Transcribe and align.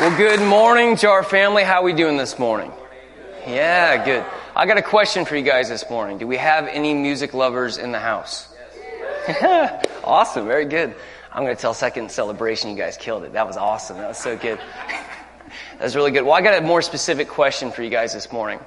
Well, 0.00 0.16
good 0.16 0.40
morning 0.40 0.96
to 0.96 1.08
our 1.08 1.22
family. 1.22 1.62
How 1.62 1.82
are 1.82 1.84
we 1.84 1.92
doing 1.92 2.16
this 2.16 2.38
morning? 2.38 2.72
Yeah, 3.46 4.02
good. 4.02 4.24
I 4.56 4.64
got 4.64 4.78
a 4.78 4.82
question 4.82 5.26
for 5.26 5.36
you 5.36 5.42
guys 5.42 5.68
this 5.68 5.90
morning. 5.90 6.16
Do 6.16 6.26
we 6.26 6.38
have 6.38 6.68
any 6.68 6.94
music 6.94 7.34
lovers 7.34 7.76
in 7.76 7.92
the 7.92 7.98
house? 7.98 8.48
awesome, 10.02 10.46
very 10.46 10.64
good. 10.64 10.94
I'm 11.30 11.44
going 11.44 11.54
to 11.54 11.60
tell 11.60 11.74
second 11.74 12.10
celebration 12.10 12.70
you 12.70 12.76
guys 12.76 12.96
killed 12.96 13.24
it. 13.24 13.34
That 13.34 13.46
was 13.46 13.58
awesome. 13.58 13.98
That 13.98 14.08
was 14.08 14.16
so 14.16 14.38
good. 14.38 14.58
that 14.88 15.82
was 15.82 15.94
really 15.94 16.12
good. 16.12 16.22
Well, 16.22 16.32
I 16.32 16.40
got 16.40 16.56
a 16.56 16.66
more 16.66 16.80
specific 16.80 17.28
question 17.28 17.70
for 17.70 17.82
you 17.82 17.90
guys 17.90 18.14
this 18.14 18.32
morning. 18.32 18.58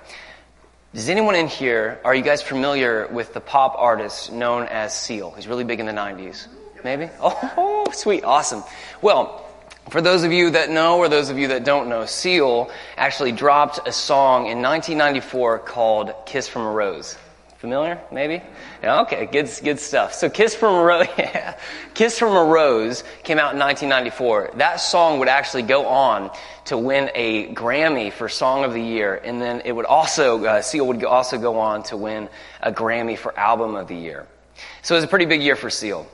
Does 0.94 1.10
anyone 1.10 1.34
in 1.34 1.48
here, 1.48 2.00
are 2.06 2.14
you 2.14 2.22
guys 2.22 2.44
familiar 2.44 3.08
with 3.08 3.34
the 3.34 3.42
pop 3.42 3.74
artist 3.76 4.32
known 4.32 4.68
as 4.68 4.96
Seal? 4.96 5.32
He's 5.32 5.48
really 5.48 5.64
big 5.64 5.80
in 5.80 5.88
the 5.88 5.94
90s. 5.94 6.46
Maybe? 6.84 7.10
Oh, 7.20 7.90
sweet. 7.92 8.24
Awesome. 8.24 8.64
Well, 9.02 9.43
for 9.90 10.02
those 10.02 10.24
of 10.24 10.32
you 10.32 10.52
that 10.52 10.70
know 10.70 10.98
or 10.98 11.10
those 11.10 11.30
of 11.30 11.38
you 11.38 11.50
that 11.50 11.64
don't 11.64 11.90
know, 11.90 12.06
Seal 12.06 12.72
actually 12.98 13.32
dropped 13.32 13.88
a 13.88 13.92
song 13.92 14.48
in 14.48 14.62
1994 14.62 15.60
called 15.60 16.14
Kiss 16.26 16.48
from 16.48 16.64
a 16.64 16.72
Rose. 16.72 17.18
Familiar? 17.58 18.02
Maybe? 18.12 18.42
Yeah, 18.82 19.02
okay, 19.02 19.26
good, 19.26 19.50
good 19.64 19.80
stuff. 19.80 20.14
So 20.14 20.30
Kiss 20.30 20.54
from 20.54 20.76
a 20.76 20.84
Rose, 20.84 21.08
yeah. 21.18 21.58
Kiss 21.94 22.20
from 22.20 22.36
a 22.36 22.44
Rose 22.44 23.04
came 23.24 23.40
out 23.40 23.54
in 23.54 23.60
1994. 23.60 24.52
That 24.56 24.78
song 24.82 25.20
would 25.20 25.30
actually 25.30 25.64
go 25.64 25.86
on 25.88 26.32
to 26.66 26.78
win 26.78 27.10
a 27.16 27.54
Grammy 27.54 28.12
for 28.12 28.28
Song 28.28 28.66
of 28.66 28.74
the 28.74 28.82
Year, 28.82 29.16
and 29.16 29.42
then 29.42 29.62
it 29.64 29.72
would 29.72 29.86
also, 29.86 30.44
uh, 30.44 30.62
Seal 30.62 30.88
would 30.88 31.04
also 31.06 31.38
go 31.38 31.60
on 31.60 31.84
to 31.84 31.96
win 31.96 32.30
a 32.62 32.72
Grammy 32.72 33.18
for 33.18 33.38
Album 33.40 33.76
of 33.76 33.88
the 33.88 33.96
Year. 33.96 34.28
So 34.82 34.96
it 34.96 34.98
was 34.98 35.06
a 35.06 35.08
pretty 35.08 35.26
big 35.26 35.42
year 35.42 35.56
for 35.56 35.70
Seal. 35.70 36.06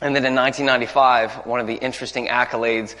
And 0.00 0.14
then 0.14 0.24
in 0.24 0.36
1995, 0.36 1.44
one 1.46 1.58
of 1.58 1.66
the 1.66 1.74
interesting 1.74 2.28
accolades 2.28 2.94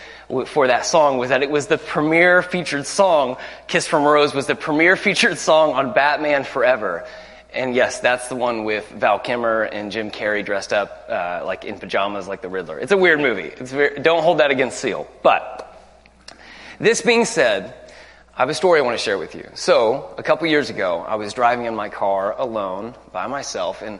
for 0.48 0.66
that 0.66 0.84
song 0.84 1.18
was 1.18 1.28
that 1.28 1.44
it 1.44 1.50
was 1.50 1.68
the 1.68 1.78
premier 1.78 2.42
featured 2.42 2.86
song. 2.86 3.36
Kiss 3.68 3.86
from 3.86 4.04
a 4.04 4.08
Rose 4.08 4.34
was 4.34 4.46
the 4.46 4.56
premier 4.56 4.96
featured 5.06 5.38
song 5.38 5.74
on 5.74 5.92
Batman 5.92 6.42
Forever. 6.42 7.06
And 7.52 7.74
yes, 7.74 8.00
that's 8.00 8.28
the 8.28 8.34
one 8.34 8.64
with 8.64 8.88
Val 8.90 9.20
Kilmer 9.20 9.62
and 9.62 9.92
Jim 9.92 10.10
Carrey 10.10 10.44
dressed 10.44 10.72
up 10.72 11.06
uh, 11.08 11.42
like 11.44 11.64
in 11.64 11.78
pajamas 11.78 12.26
like 12.26 12.42
the 12.42 12.48
Riddler. 12.48 12.78
It's 12.78 12.92
a 12.92 12.96
weird 12.96 13.20
movie. 13.20 13.52
Don't 14.02 14.22
hold 14.22 14.38
that 14.40 14.50
against 14.50 14.80
Seal. 14.80 15.08
But 15.22 15.64
this 16.80 17.00
being 17.00 17.24
said, 17.24 17.74
I 18.34 18.42
have 18.42 18.50
a 18.50 18.54
story 18.54 18.80
I 18.80 18.82
want 18.82 18.98
to 18.98 19.02
share 19.02 19.18
with 19.18 19.34
you. 19.34 19.48
So, 19.54 20.14
a 20.18 20.22
couple 20.22 20.46
years 20.46 20.68
ago, 20.68 21.04
I 21.06 21.14
was 21.16 21.32
driving 21.32 21.66
in 21.66 21.74
my 21.74 21.88
car 21.88 22.38
alone 22.38 22.94
by 23.12 23.26
myself, 23.26 23.82
and 23.82 23.98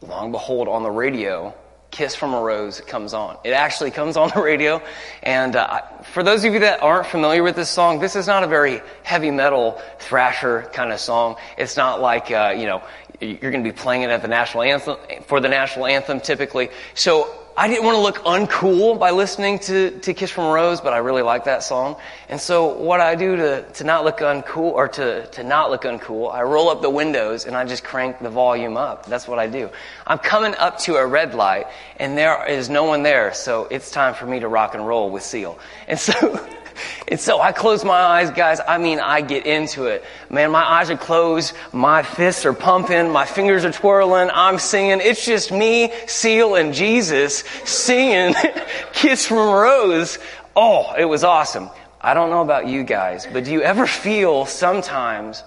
long 0.00 0.30
behold, 0.30 0.68
on 0.68 0.82
the 0.84 0.90
radio, 0.90 1.54
Kiss 1.94 2.16
from 2.16 2.34
a 2.34 2.40
Rose 2.40 2.80
comes 2.80 3.14
on. 3.14 3.38
It 3.44 3.52
actually 3.52 3.92
comes 3.92 4.16
on 4.16 4.28
the 4.34 4.42
radio. 4.42 4.82
And 5.22 5.54
uh, 5.54 5.82
for 6.02 6.24
those 6.24 6.44
of 6.44 6.52
you 6.52 6.58
that 6.58 6.82
aren't 6.82 7.06
familiar 7.06 7.44
with 7.44 7.54
this 7.54 7.70
song, 7.70 8.00
this 8.00 8.16
is 8.16 8.26
not 8.26 8.42
a 8.42 8.48
very 8.48 8.82
heavy 9.04 9.30
metal 9.30 9.80
thrasher 10.00 10.68
kind 10.72 10.92
of 10.92 10.98
song. 10.98 11.36
It's 11.56 11.76
not 11.76 12.00
like, 12.00 12.32
uh, 12.32 12.52
you 12.58 12.66
know, 12.66 12.82
you're 13.20 13.52
going 13.52 13.62
to 13.62 13.70
be 13.70 13.76
playing 13.76 14.02
it 14.02 14.10
at 14.10 14.22
the 14.22 14.28
national 14.28 14.64
anthem, 14.64 14.96
for 15.26 15.38
the 15.38 15.48
national 15.48 15.86
anthem 15.86 16.18
typically. 16.18 16.70
So 16.94 17.32
I 17.56 17.68
didn't 17.68 17.84
want 17.84 17.94
to 17.94 18.00
look 18.00 18.24
uncool 18.24 18.98
by 18.98 19.12
listening 19.12 19.60
to, 19.60 19.96
to 20.00 20.12
Kiss 20.12 20.28
from 20.28 20.46
a 20.46 20.52
Rose, 20.52 20.80
but 20.80 20.92
I 20.92 20.98
really 20.98 21.22
like 21.22 21.44
that 21.44 21.62
song. 21.62 21.94
And 22.28 22.40
so 22.40 22.76
what 22.76 23.00
I 23.00 23.14
do 23.14 23.36
to, 23.36 23.62
to 23.62 23.84
not 23.84 24.02
look 24.04 24.18
uncool, 24.18 24.72
or 24.72 24.88
to, 24.88 25.24
to 25.28 25.44
not 25.44 25.70
look 25.70 25.82
uncool, 25.82 26.34
I 26.34 26.42
roll 26.42 26.68
up 26.68 26.82
the 26.82 26.90
windows 26.90 27.46
and 27.46 27.54
I 27.56 27.64
just 27.64 27.84
crank 27.84 28.18
the 28.18 28.28
volume 28.28 28.76
up. 28.76 29.06
That's 29.06 29.28
what 29.28 29.38
I 29.38 29.46
do. 29.46 29.70
I'm 30.04 30.18
coming 30.18 30.56
up 30.56 30.78
to 30.80 30.96
a 30.96 31.06
red 31.06 31.36
light 31.36 31.66
and 31.98 32.18
there 32.18 32.44
is 32.44 32.68
no 32.68 32.82
one 32.82 33.04
there, 33.04 33.32
so 33.32 33.68
it's 33.70 33.88
time 33.88 34.14
for 34.14 34.26
me 34.26 34.40
to 34.40 34.48
rock 34.48 34.74
and 34.74 34.84
roll 34.84 35.10
with 35.10 35.22
Seal. 35.22 35.56
And 35.86 35.96
so, 35.96 36.44
And 37.08 37.20
so 37.20 37.40
I 37.40 37.52
close 37.52 37.84
my 37.84 38.00
eyes, 38.00 38.30
guys. 38.30 38.60
I 38.66 38.78
mean, 38.78 39.00
I 39.00 39.20
get 39.20 39.46
into 39.46 39.86
it. 39.86 40.04
Man, 40.30 40.50
my 40.50 40.62
eyes 40.62 40.90
are 40.90 40.96
closed. 40.96 41.54
My 41.72 42.02
fists 42.02 42.44
are 42.44 42.52
pumping. 42.52 43.10
My 43.10 43.24
fingers 43.24 43.64
are 43.64 43.72
twirling. 43.72 44.30
I'm 44.32 44.58
singing. 44.58 45.00
It's 45.00 45.24
just 45.24 45.52
me, 45.52 45.92
Seal, 46.06 46.54
and 46.56 46.74
Jesus 46.74 47.38
singing 47.64 48.34
Kiss 48.92 49.26
from 49.26 49.38
Rose. 49.38 50.18
Oh, 50.56 50.94
it 50.94 51.04
was 51.04 51.24
awesome. 51.24 51.70
I 52.00 52.14
don't 52.14 52.30
know 52.30 52.42
about 52.42 52.68
you 52.68 52.84
guys, 52.84 53.26
but 53.32 53.44
do 53.44 53.52
you 53.52 53.62
ever 53.62 53.86
feel 53.86 54.46
sometimes 54.46 55.42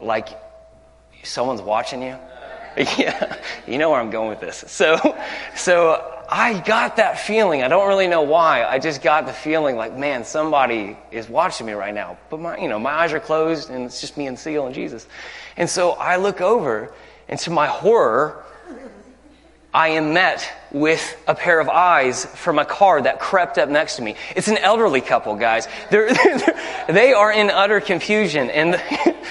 like 0.00 0.28
someone's 1.22 1.62
watching 1.62 2.02
you? 2.02 2.16
Yeah, 2.98 3.36
you 3.68 3.78
know 3.78 3.90
where 3.90 4.00
I'm 4.00 4.10
going 4.10 4.30
with 4.30 4.40
this. 4.40 4.64
So, 4.66 5.16
so 5.54 6.13
I 6.36 6.58
got 6.58 6.96
that 6.96 7.20
feeling. 7.20 7.62
I 7.62 7.68
don't 7.68 7.86
really 7.86 8.08
know 8.08 8.22
why. 8.22 8.64
I 8.64 8.80
just 8.80 9.02
got 9.02 9.24
the 9.24 9.32
feeling 9.32 9.76
like, 9.76 9.96
man, 9.96 10.24
somebody 10.24 10.98
is 11.12 11.28
watching 11.28 11.64
me 11.64 11.74
right 11.74 11.94
now. 11.94 12.18
But 12.28 12.40
my, 12.40 12.58
you 12.58 12.66
know, 12.66 12.80
my 12.80 12.90
eyes 12.90 13.12
are 13.12 13.20
closed 13.20 13.70
and 13.70 13.84
it's 13.84 14.00
just 14.00 14.16
me 14.16 14.26
and 14.26 14.36
Seal 14.36 14.66
and 14.66 14.74
Jesus. 14.74 15.06
And 15.56 15.70
so 15.70 15.92
I 15.92 16.16
look 16.16 16.40
over 16.40 16.92
and 17.28 17.38
to 17.38 17.52
my 17.52 17.68
horror, 17.68 18.42
I 19.72 19.90
am 19.90 20.12
met 20.12 20.52
with 20.74 21.16
a 21.28 21.36
pair 21.36 21.60
of 21.60 21.68
eyes 21.68 22.26
from 22.26 22.58
a 22.58 22.64
car 22.64 23.00
that 23.00 23.20
crept 23.20 23.58
up 23.58 23.68
next 23.68 23.96
to 23.96 24.02
me. 24.02 24.16
It's 24.34 24.48
an 24.48 24.58
elderly 24.58 25.00
couple, 25.00 25.36
guys. 25.36 25.68
They're, 25.88 26.12
they're, 26.12 26.84
they 26.88 27.12
are 27.12 27.32
in 27.32 27.48
utter 27.48 27.80
confusion. 27.80 28.50
And 28.50 28.82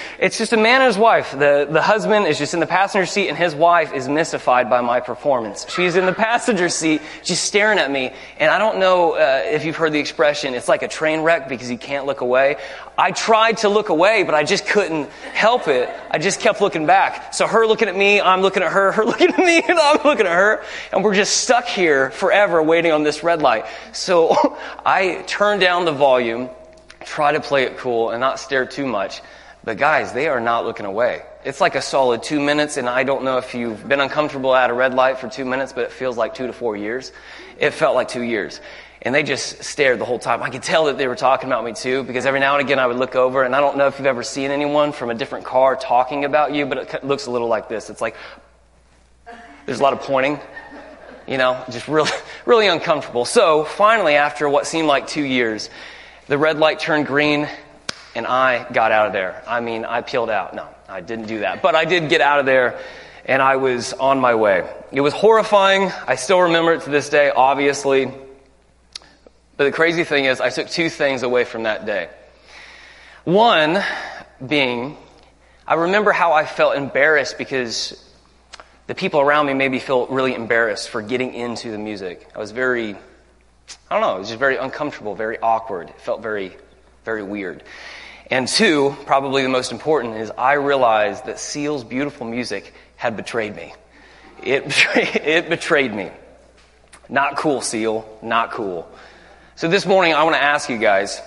it's 0.18 0.38
just 0.38 0.54
a 0.54 0.56
man 0.56 0.80
and 0.80 0.86
his 0.86 0.96
wife. 0.96 1.32
The, 1.32 1.68
the 1.70 1.82
husband 1.82 2.26
is 2.26 2.38
just 2.38 2.54
in 2.54 2.60
the 2.60 2.66
passenger 2.66 3.04
seat, 3.04 3.28
and 3.28 3.36
his 3.36 3.54
wife 3.54 3.92
is 3.92 4.08
mystified 4.08 4.70
by 4.70 4.80
my 4.80 5.00
performance. 5.00 5.66
She's 5.68 5.96
in 5.96 6.06
the 6.06 6.12
passenger 6.24 6.70
seat, 6.70 7.02
just 7.22 7.44
staring 7.44 7.78
at 7.78 7.90
me. 7.90 8.12
And 8.38 8.50
I 8.50 8.58
don't 8.58 8.78
know 8.78 9.12
uh, 9.12 9.42
if 9.44 9.66
you've 9.66 9.76
heard 9.76 9.92
the 9.92 10.00
expression, 10.00 10.54
it's 10.54 10.66
like 10.66 10.82
a 10.82 10.88
train 10.88 11.20
wreck 11.20 11.50
because 11.50 11.70
you 11.70 11.76
can't 11.76 12.06
look 12.06 12.22
away. 12.22 12.56
I 12.96 13.10
tried 13.10 13.58
to 13.58 13.68
look 13.68 13.90
away, 13.90 14.22
but 14.22 14.34
I 14.34 14.44
just 14.44 14.66
couldn't 14.66 15.10
help 15.34 15.68
it. 15.68 15.90
I 16.10 16.18
just 16.18 16.40
kept 16.40 16.62
looking 16.62 16.86
back. 16.86 17.34
So 17.34 17.46
her 17.46 17.66
looking 17.66 17.88
at 17.88 17.96
me, 17.96 18.20
I'm 18.20 18.40
looking 18.40 18.62
at 18.62 18.72
her, 18.72 18.92
her 18.92 19.04
looking 19.04 19.28
at 19.28 19.38
me, 19.38 19.60
and 19.68 19.78
I'm 19.78 19.98
looking 20.04 20.26
at 20.26 20.32
her. 20.32 20.64
And 20.90 21.04
we're 21.04 21.14
just 21.14 21.33
stuck 21.34 21.66
here 21.66 22.10
forever 22.10 22.62
waiting 22.62 22.92
on 22.92 23.02
this 23.02 23.22
red 23.22 23.42
light. 23.42 23.66
So 23.92 24.56
I 24.86 25.22
turn 25.26 25.58
down 25.58 25.84
the 25.84 25.92
volume, 25.92 26.50
try 27.04 27.32
to 27.32 27.40
play 27.40 27.64
it 27.64 27.76
cool 27.78 28.10
and 28.10 28.20
not 28.20 28.38
stare 28.38 28.66
too 28.66 28.86
much. 28.86 29.20
But 29.64 29.78
guys, 29.78 30.12
they 30.12 30.28
are 30.28 30.40
not 30.40 30.66
looking 30.66 30.84
away. 30.84 31.22
It's 31.44 31.60
like 31.60 31.74
a 31.74 31.82
solid 31.82 32.22
two 32.22 32.40
minutes, 32.40 32.76
and 32.76 32.88
I 32.88 33.02
don't 33.02 33.24
know 33.24 33.38
if 33.38 33.54
you've 33.54 33.86
been 33.88 34.00
uncomfortable 34.00 34.54
at 34.54 34.70
a 34.70 34.74
red 34.74 34.94
light 34.94 35.18
for 35.18 35.28
two 35.28 35.44
minutes, 35.44 35.72
but 35.72 35.84
it 35.84 35.92
feels 35.92 36.16
like 36.16 36.34
two 36.34 36.46
to 36.46 36.52
four 36.52 36.76
years. 36.76 37.12
It 37.58 37.70
felt 37.70 37.94
like 37.94 38.08
two 38.08 38.22
years. 38.22 38.60
And 39.02 39.14
they 39.14 39.22
just 39.22 39.62
stared 39.62 39.98
the 39.98 40.04
whole 40.04 40.18
time. 40.18 40.42
I 40.42 40.48
could 40.50 40.62
tell 40.62 40.86
that 40.86 40.96
they 40.96 41.06
were 41.06 41.16
talking 41.16 41.48
about 41.48 41.64
me 41.64 41.72
too, 41.72 42.02
because 42.02 42.26
every 42.26 42.40
now 42.40 42.56
and 42.56 42.64
again 42.64 42.78
I 42.78 42.86
would 42.86 42.96
look 42.96 43.14
over, 43.14 43.42
and 43.42 43.54
I 43.54 43.60
don't 43.60 43.76
know 43.76 43.86
if 43.86 43.98
you've 43.98 44.06
ever 44.06 44.22
seen 44.22 44.50
anyone 44.50 44.92
from 44.92 45.10
a 45.10 45.14
different 45.14 45.44
car 45.44 45.76
talking 45.76 46.24
about 46.24 46.54
you, 46.54 46.66
but 46.66 46.94
it 46.94 47.04
looks 47.04 47.26
a 47.26 47.30
little 47.30 47.48
like 47.48 47.68
this. 47.68 47.90
It's 47.90 48.00
like, 48.00 48.16
there's 49.66 49.80
a 49.80 49.82
lot 49.82 49.94
of 49.94 50.00
pointing 50.00 50.40
you 51.26 51.38
know, 51.38 51.64
just 51.70 51.88
really, 51.88 52.10
really 52.46 52.66
uncomfortable. 52.66 53.24
So 53.24 53.64
finally, 53.64 54.14
after 54.14 54.48
what 54.48 54.66
seemed 54.66 54.88
like 54.88 55.06
two 55.06 55.22
years, 55.22 55.70
the 56.26 56.38
red 56.38 56.58
light 56.58 56.80
turned 56.80 57.06
green 57.06 57.48
and 58.14 58.26
I 58.26 58.70
got 58.72 58.92
out 58.92 59.08
of 59.08 59.12
there. 59.12 59.42
I 59.46 59.60
mean, 59.60 59.84
I 59.84 60.00
peeled 60.00 60.30
out. 60.30 60.54
No, 60.54 60.68
I 60.88 61.00
didn't 61.00 61.26
do 61.26 61.40
that. 61.40 61.62
But 61.62 61.74
I 61.74 61.84
did 61.84 62.08
get 62.08 62.20
out 62.20 62.38
of 62.40 62.46
there 62.46 62.78
and 63.26 63.42
I 63.42 63.56
was 63.56 63.92
on 63.92 64.20
my 64.20 64.34
way. 64.34 64.70
It 64.92 65.00
was 65.00 65.12
horrifying. 65.12 65.90
I 66.06 66.14
still 66.16 66.40
remember 66.40 66.74
it 66.74 66.82
to 66.82 66.90
this 66.90 67.08
day, 67.08 67.30
obviously. 67.30 68.06
But 69.56 69.64
the 69.64 69.72
crazy 69.72 70.04
thing 70.04 70.26
is, 70.26 70.40
I 70.40 70.50
took 70.50 70.68
two 70.68 70.90
things 70.90 71.22
away 71.22 71.44
from 71.44 71.62
that 71.64 71.86
day. 71.86 72.08
One 73.24 73.82
being, 74.44 74.96
I 75.66 75.74
remember 75.74 76.12
how 76.12 76.32
I 76.32 76.44
felt 76.44 76.76
embarrassed 76.76 77.38
because 77.38 78.13
the 78.86 78.94
people 78.94 79.20
around 79.20 79.46
me 79.46 79.54
made 79.54 79.70
me 79.70 79.78
feel 79.78 80.06
really 80.08 80.34
embarrassed 80.34 80.90
for 80.90 81.00
getting 81.00 81.32
into 81.34 81.70
the 81.70 81.78
music. 81.78 82.28
I 82.34 82.38
was 82.38 82.50
very, 82.50 82.94
I 82.94 82.96
don't 83.90 84.00
know, 84.00 84.16
it 84.16 84.18
was 84.18 84.28
just 84.28 84.38
very 84.38 84.56
uncomfortable, 84.56 85.14
very 85.14 85.38
awkward. 85.38 85.88
It 85.88 86.00
felt 86.00 86.22
very, 86.22 86.56
very 87.04 87.22
weird. 87.22 87.62
And 88.30 88.48
two, 88.48 88.96
probably 89.06 89.42
the 89.42 89.48
most 89.48 89.72
important, 89.72 90.16
is 90.16 90.30
I 90.36 90.54
realized 90.54 91.26
that 91.26 91.38
Seal's 91.38 91.84
beautiful 91.84 92.26
music 92.26 92.74
had 92.96 93.16
betrayed 93.16 93.56
me. 93.56 93.74
It, 94.42 94.64
it 94.96 95.48
betrayed 95.48 95.92
me. 95.92 96.10
Not 97.08 97.36
cool, 97.36 97.60
Seal. 97.60 98.08
Not 98.22 98.50
cool. 98.50 98.90
So 99.56 99.68
this 99.68 99.86
morning, 99.86 100.14
I 100.14 100.24
want 100.24 100.36
to 100.36 100.42
ask 100.42 100.68
you 100.68 100.78
guys 100.78 101.20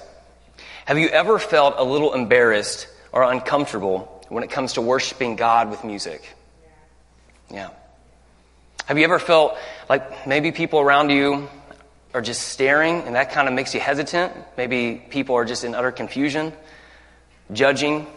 have 0.86 0.98
you 0.98 1.10
ever 1.10 1.38
felt 1.38 1.76
a 1.78 1.84
little 1.84 2.14
embarrassed 2.14 2.88
or 3.12 3.24
uncomfortable 3.24 4.26
when 4.30 4.44
it 4.44 4.50
comes 4.50 4.74
to 4.74 4.82
worshiping 4.82 5.36
God 5.36 5.70
with 5.70 5.84
music? 5.84 6.37
Yeah. 7.52 7.70
Have 8.86 8.98
you 8.98 9.06
ever 9.06 9.20
felt 9.20 9.58
like 9.90 10.28
maybe 10.28 10.52
people 10.52 10.80
around 10.80 11.10
you 11.10 11.50
are 12.14 12.22
just 12.22 12.50
staring 12.50 13.02
and 13.02 13.16
that 13.16 13.32
kind 13.32 13.48
of 13.48 13.54
makes 13.54 13.74
you 13.74 13.80
hesitant? 13.80 14.34
Maybe 14.58 15.02
people 15.10 15.36
are 15.36 15.46
just 15.46 15.64
in 15.64 15.74
utter 15.74 15.92
confusion, 15.92 16.52
judging. 17.54 18.08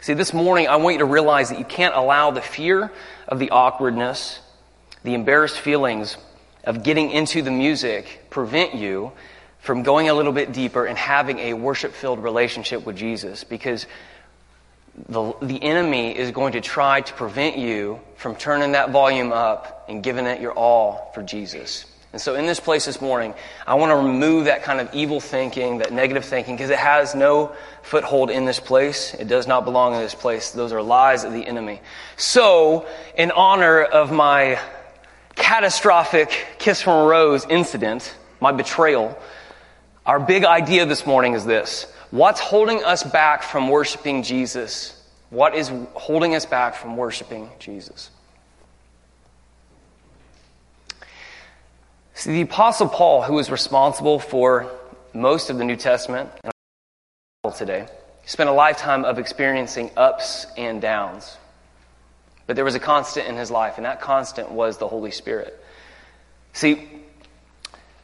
See, 0.00 0.14
this 0.14 0.32
morning 0.32 0.68
I 0.68 0.76
want 0.76 0.94
you 0.94 0.98
to 1.00 1.06
realize 1.06 1.50
that 1.50 1.58
you 1.58 1.64
can't 1.64 1.94
allow 1.94 2.30
the 2.30 2.40
fear 2.40 2.92
of 3.26 3.38
the 3.38 3.50
awkwardness, 3.50 4.40
the 5.02 5.14
embarrassed 5.14 5.58
feelings 5.58 6.16
of 6.62 6.82
getting 6.82 7.10
into 7.10 7.42
the 7.42 7.50
music 7.50 8.26
prevent 8.30 8.74
you 8.74 9.12
from 9.58 9.82
going 9.82 10.08
a 10.08 10.14
little 10.14 10.32
bit 10.32 10.52
deeper 10.52 10.86
and 10.86 10.96
having 10.96 11.38
a 11.40 11.54
worship 11.54 11.92
filled 11.92 12.22
relationship 12.22 12.86
with 12.86 12.96
Jesus 12.96 13.42
because 13.42 13.86
the, 15.08 15.34
the 15.42 15.62
enemy 15.62 16.16
is 16.16 16.30
going 16.30 16.52
to 16.52 16.60
try 16.60 17.00
to 17.00 17.12
prevent 17.12 17.58
you 17.58 18.00
from 18.16 18.34
turning 18.34 18.72
that 18.72 18.90
volume 18.90 19.32
up 19.32 19.84
and 19.88 20.02
giving 20.02 20.26
it 20.26 20.40
your 20.40 20.52
all 20.52 21.10
for 21.14 21.22
Jesus. 21.22 21.84
And 22.12 22.20
so, 22.20 22.34
in 22.34 22.46
this 22.46 22.60
place 22.60 22.86
this 22.86 23.02
morning, 23.02 23.34
I 23.66 23.74
want 23.74 23.90
to 23.90 23.96
remove 23.96 24.46
that 24.46 24.62
kind 24.62 24.80
of 24.80 24.94
evil 24.94 25.20
thinking, 25.20 25.78
that 25.78 25.92
negative 25.92 26.24
thinking, 26.24 26.56
because 26.56 26.70
it 26.70 26.78
has 26.78 27.14
no 27.14 27.54
foothold 27.82 28.30
in 28.30 28.46
this 28.46 28.58
place. 28.58 29.12
It 29.12 29.28
does 29.28 29.46
not 29.46 29.66
belong 29.66 29.94
in 29.94 30.00
this 30.00 30.14
place. 30.14 30.52
Those 30.52 30.72
are 30.72 30.80
lies 30.80 31.24
of 31.24 31.34
the 31.34 31.46
enemy. 31.46 31.82
So, 32.16 32.86
in 33.18 33.32
honor 33.32 33.82
of 33.82 34.12
my 34.12 34.58
catastrophic 35.34 36.30
kiss 36.58 36.80
from 36.80 37.04
a 37.04 37.06
rose 37.06 37.44
incident, 37.50 38.14
my 38.40 38.52
betrayal, 38.52 39.18
our 40.06 40.18
big 40.18 40.46
idea 40.46 40.86
this 40.86 41.04
morning 41.04 41.34
is 41.34 41.44
this 41.44 41.86
What's 42.10 42.40
holding 42.40 42.84
us 42.84 43.02
back 43.02 43.42
from 43.42 43.68
worshiping 43.68 44.22
Jesus? 44.22 45.02
What 45.30 45.54
is 45.54 45.72
holding 45.94 46.34
us 46.34 46.46
back 46.46 46.74
from 46.74 46.96
worshiping 46.96 47.50
Jesus? 47.58 48.10
See, 52.14 52.32
the 52.32 52.42
Apostle 52.42 52.88
Paul, 52.88 53.22
who 53.22 53.38
is 53.38 53.50
responsible 53.50 54.18
for 54.18 54.70
most 55.12 55.50
of 55.50 55.58
the 55.58 55.64
New 55.64 55.76
Testament 55.76 56.30
and 56.44 56.52
today, 57.54 57.86
spent 58.24 58.48
a 58.48 58.52
lifetime 58.52 59.04
of 59.04 59.18
experiencing 59.18 59.90
ups 59.96 60.46
and 60.56 60.80
downs. 60.80 61.36
But 62.46 62.56
there 62.56 62.64
was 62.64 62.74
a 62.74 62.80
constant 62.80 63.26
in 63.26 63.36
his 63.36 63.50
life, 63.50 63.74
and 63.76 63.84
that 63.84 64.00
constant 64.00 64.50
was 64.50 64.78
the 64.78 64.86
Holy 64.88 65.10
Spirit. 65.10 65.62
See, 66.52 66.88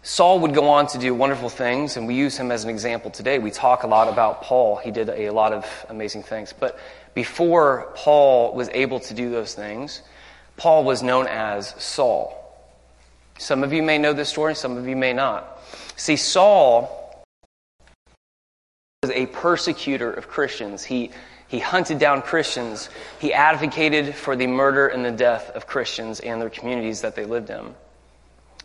Saul 0.04 0.40
would 0.40 0.52
go 0.52 0.69
on 0.69 0.88
to 0.88 0.99
do 0.99 1.14
wonderful 1.14 1.49
things, 1.49 1.96
and 1.96 2.08
we 2.08 2.14
use 2.14 2.37
him 2.37 2.50
as 2.50 2.64
an 2.64 2.70
example 2.70 3.10
today. 3.10 3.38
We 3.38 3.52
talk 3.52 3.84
a 3.84 3.87
lot 3.87 4.08
about 4.08 4.43
Paul. 4.43 4.76
He 4.76 4.90
did 4.90 5.08
a 5.08 5.31
lot 5.31 5.52
of 5.52 5.64
amazing 5.88 6.25
things. 6.25 6.52
But 6.52 6.76
before 7.14 7.93
Paul 7.94 8.52
was 8.54 8.69
able 8.70 8.99
to 8.99 9.14
do 9.14 9.31
those 9.31 9.54
things, 9.54 10.02
Paul 10.56 10.82
was 10.82 11.04
known 11.04 11.28
as 11.28 11.69
Saul. 11.81 12.37
Some 13.38 13.62
of 13.62 13.72
you 13.72 13.82
may 13.82 13.96
know 13.96 14.12
this 14.12 14.28
story, 14.28 14.56
some 14.56 14.76
of 14.76 14.88
you 14.88 14.96
may 14.96 15.12
not. 15.12 15.60
See, 15.94 16.16
Saul 16.16 17.25
was 19.05 19.12
a 19.12 19.26
persecutor 19.26 20.12
of 20.12 20.28
Christians. 20.28 20.82
He, 20.82 21.12
he 21.46 21.60
hunted 21.60 22.00
down 22.00 22.22
Christians. 22.22 22.90
He 23.20 23.32
advocated 23.32 24.16
for 24.16 24.34
the 24.34 24.48
murder 24.48 24.88
and 24.88 25.05
the 25.05 25.12
death 25.12 25.50
of 25.50 25.69
Christians 25.69 26.19
and 26.19 26.43
their 26.43 26.50
communities 26.50 27.02
that 27.02 27.14
they 27.14 27.25
lived 27.25 27.50
in. 27.50 27.75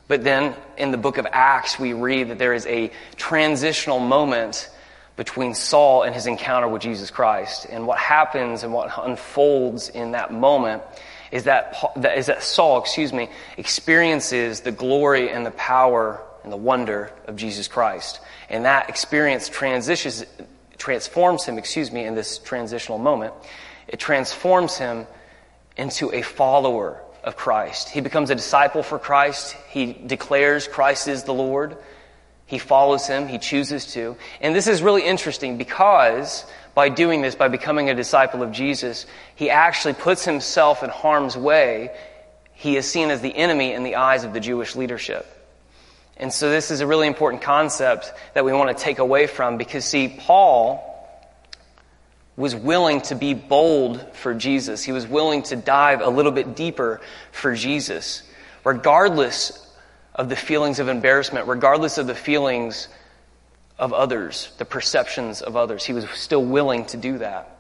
But 0.08 0.24
then 0.24 0.56
in 0.78 0.92
the 0.92 0.98
book 0.98 1.18
of 1.18 1.28
Acts, 1.32 1.78
we 1.78 1.94
read 1.94 2.30
that 2.30 2.38
there 2.38 2.54
is 2.54 2.66
a 2.66 2.92
transitional 3.18 4.00
moment 4.00 4.70
between 5.18 5.54
Saul 5.54 6.04
and 6.04 6.14
his 6.14 6.28
encounter 6.28 6.68
with 6.68 6.82
Jesus 6.82 7.12
Christ. 7.12 7.66
And 7.70 7.88
what 7.88 7.98
happens 7.98 8.64
and 8.64 8.72
what 8.72 8.92
unfolds 8.98 9.90
in 9.90 10.12
that 10.12 10.32
moment 10.32 10.84
is 11.32 11.44
that, 11.44 11.76
is 12.16 12.28
that 12.28 12.44
Saul, 12.44 12.80
excuse 12.80 13.12
me, 13.12 13.30
experiences 13.58 14.62
the 14.62 14.72
glory 14.72 15.30
and 15.30 15.46
the 15.46 15.52
power 15.52 16.22
and 16.44 16.52
the 16.54 16.58
wonder 16.58 17.12
of 17.26 17.36
Jesus 17.36 17.68
Christ. 17.68 18.22
And 18.50 18.64
that 18.66 18.90
experience 18.90 19.50
transitions, 19.50 20.24
transforms 20.78 21.44
him, 21.44 21.58
excuse 21.58 21.92
me, 21.92 22.06
in 22.06 22.16
this 22.16 22.38
transitional 22.38 23.00
moment. 23.00 23.34
It 23.88 24.00
transforms 24.00 24.78
him 24.78 25.08
into 25.76 26.14
a 26.14 26.22
follower 26.22 27.02
of 27.28 27.36
Christ. 27.36 27.90
He 27.90 28.00
becomes 28.00 28.30
a 28.30 28.36
disciple 28.36 28.82
for 28.82 28.98
Christ. 28.98 29.56
He 29.70 29.92
declares 29.92 30.66
Christ 30.68 31.10
is 31.10 31.24
the 31.24 31.34
Lord. 31.34 31.78
He 32.46 32.58
follows 32.58 33.06
him. 33.06 33.28
He 33.28 33.38
chooses 33.38 33.92
to. 33.94 34.16
And 34.40 34.56
this 34.56 34.68
is 34.68 34.82
really 34.82 35.04
interesting 35.04 35.58
because 35.58 36.46
by 36.74 36.88
doing 36.88 37.22
this, 37.22 37.36
by 37.36 37.50
becoming 37.50 37.90
a 37.90 37.94
disciple 37.94 38.42
of 38.42 38.54
Jesus, 38.54 39.06
he 39.36 39.50
actually 39.50 39.94
puts 39.94 40.24
himself 40.24 40.84
in 40.84 40.90
harm's 40.90 41.36
way. 41.36 41.92
He 42.54 42.78
is 42.78 42.90
seen 42.90 43.10
as 43.10 43.20
the 43.20 43.36
enemy 43.36 43.74
in 43.74 43.84
the 43.84 43.98
eyes 43.98 44.24
of 44.24 44.32
the 44.32 44.40
Jewish 44.40 44.78
leadership. 44.78 45.26
And 46.16 46.32
so 46.32 46.50
this 46.50 46.72
is 46.72 46.80
a 46.80 46.88
really 46.88 47.08
important 47.08 47.42
concept 47.42 48.14
that 48.36 48.46
we 48.46 48.54
want 48.54 48.76
to 48.76 48.84
take 48.84 49.00
away 49.00 49.28
from 49.28 49.58
because 49.58 49.84
see, 49.84 50.08
Paul 50.08 50.97
was 52.38 52.56
willing 52.56 53.02
to 53.02 53.16
be 53.16 53.34
bold 53.34 54.14
for 54.14 54.36
Jesus. 54.36 54.84
He 54.84 54.92
was 54.92 55.08
willing 55.08 55.42
to 55.44 55.56
dive 55.56 56.02
a 56.02 56.10
little 56.10 56.32
bit 56.32 56.56
deeper 56.56 57.02
for 57.32 57.56
Jesus, 57.56 58.22
regardless 58.64 59.68
of 60.14 60.30
the 60.30 60.36
feelings 60.36 60.80
of 60.80 60.88
embarrassment, 60.88 61.48
regardless 61.48 61.98
of 61.98 62.06
the 62.06 62.16
feelings 62.16 62.88
of 63.80 63.92
others, 63.92 64.52
the 64.60 64.66
perceptions 64.66 65.42
of 65.42 65.56
others. 65.56 65.84
He 65.84 65.94
was 65.94 66.08
still 66.12 66.46
willing 66.46 66.86
to 66.86 66.98
do 66.98 67.18
that. 67.18 67.56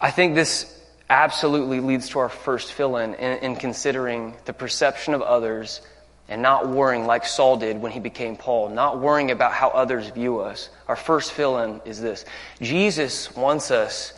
I 0.00 0.12
think 0.12 0.36
this 0.36 0.74
absolutely 1.10 1.80
leads 1.80 2.10
to 2.10 2.20
our 2.20 2.28
first 2.28 2.72
fill 2.72 2.96
in, 2.98 3.14
in 3.14 3.56
considering 3.56 4.34
the 4.44 4.52
perception 4.52 5.12
of 5.12 5.22
others 5.22 5.80
and 6.28 6.42
not 6.42 6.68
worrying 6.68 7.06
like 7.06 7.24
Saul 7.24 7.56
did 7.56 7.80
when 7.80 7.90
he 7.90 8.00
became 8.00 8.36
Paul, 8.36 8.68
not 8.68 9.00
worrying 9.00 9.30
about 9.30 9.52
how 9.52 9.68
others 9.70 10.08
view 10.08 10.40
us. 10.40 10.68
Our 10.86 10.96
first 10.96 11.32
fill 11.32 11.58
in 11.58 11.80
is 11.84 12.00
this 12.00 12.24
Jesus 12.60 13.34
wants 13.34 13.70
us 13.70 14.12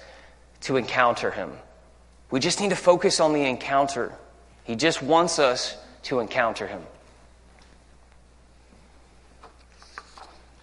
to 0.63 0.77
encounter 0.77 1.31
him. 1.31 1.53
We 2.31 2.41
just 2.41 2.61
need 2.61 2.71
to 2.71 2.77
focus 2.77 3.21
on 3.21 3.33
the 3.33 3.45
encounter. 3.45 4.13
He 4.65 4.77
just 4.77 5.03
wants 5.03 5.39
us 5.39 5.77
to 6.05 6.21
encounter 6.21 6.67
him. 6.67 6.83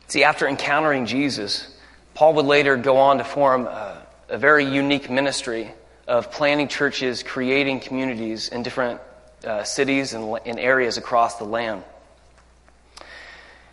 See, 0.08 0.24
after 0.24 0.48
encountering 0.48 1.06
Jesus, 1.06 1.76
Paul 2.14 2.36
would 2.36 2.46
later 2.46 2.78
go 2.78 2.98
on 2.98 3.18
to 3.18 3.24
form 3.24 3.68
a, 3.68 4.02
a 4.30 4.38
very 4.38 4.66
unique 4.66 5.10
ministry 5.10 5.72
of 6.08 6.32
planting 6.32 6.70
churches, 6.70 7.24
creating 7.24 7.82
communities 7.82 8.48
in 8.48 8.64
different 8.64 9.02
uh, 9.44 9.64
cities 9.64 10.14
and 10.14 10.40
in 10.46 10.60
areas 10.60 10.98
across 10.98 11.38
the 11.38 11.46
land. 11.46 11.84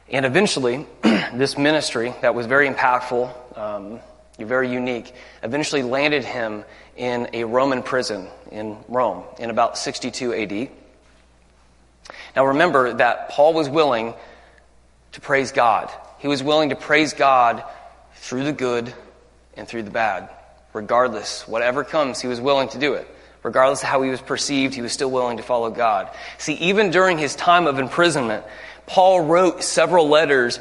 And 0.08 0.26
eventually, 0.26 0.86
this 1.02 1.56
ministry 1.56 2.14
that 2.20 2.34
was 2.34 2.46
very 2.46 2.68
impactful, 2.68 3.58
um, 3.58 4.00
very 4.38 4.70
unique, 4.70 5.14
eventually 5.42 5.82
landed 5.82 6.24
him 6.24 6.64
in 6.96 7.28
a 7.32 7.44
Roman 7.44 7.82
prison 7.82 8.28
in 8.50 8.76
Rome 8.88 9.24
in 9.38 9.50
about 9.50 9.78
62 9.78 10.34
AD. 10.34 10.70
Now 12.36 12.46
remember 12.46 12.94
that 12.94 13.30
Paul 13.30 13.54
was 13.54 13.68
willing 13.68 14.14
to 15.12 15.20
praise 15.20 15.52
God. 15.52 15.90
He 16.18 16.28
was 16.28 16.42
willing 16.42 16.70
to 16.70 16.76
praise 16.76 17.12
God 17.14 17.64
through 18.16 18.44
the 18.44 18.52
good 18.52 18.92
and 19.56 19.66
through 19.66 19.84
the 19.84 19.90
bad. 19.90 20.28
Regardless, 20.72 21.46
whatever 21.46 21.84
comes, 21.84 22.20
he 22.20 22.26
was 22.26 22.40
willing 22.40 22.68
to 22.70 22.78
do 22.78 22.94
it. 22.94 23.08
Regardless 23.44 23.82
of 23.82 23.88
how 23.88 24.02
he 24.02 24.10
was 24.10 24.22
perceived, 24.22 24.74
he 24.74 24.80
was 24.82 24.92
still 24.92 25.10
willing 25.10 25.36
to 25.36 25.42
follow 25.42 25.70
God. 25.70 26.10
See, 26.38 26.54
even 26.54 26.90
during 26.90 27.18
his 27.18 27.36
time 27.36 27.66
of 27.66 27.78
imprisonment, 27.78 28.44
Paul 28.86 29.20
wrote 29.20 29.62
several 29.62 30.08
letters 30.08 30.58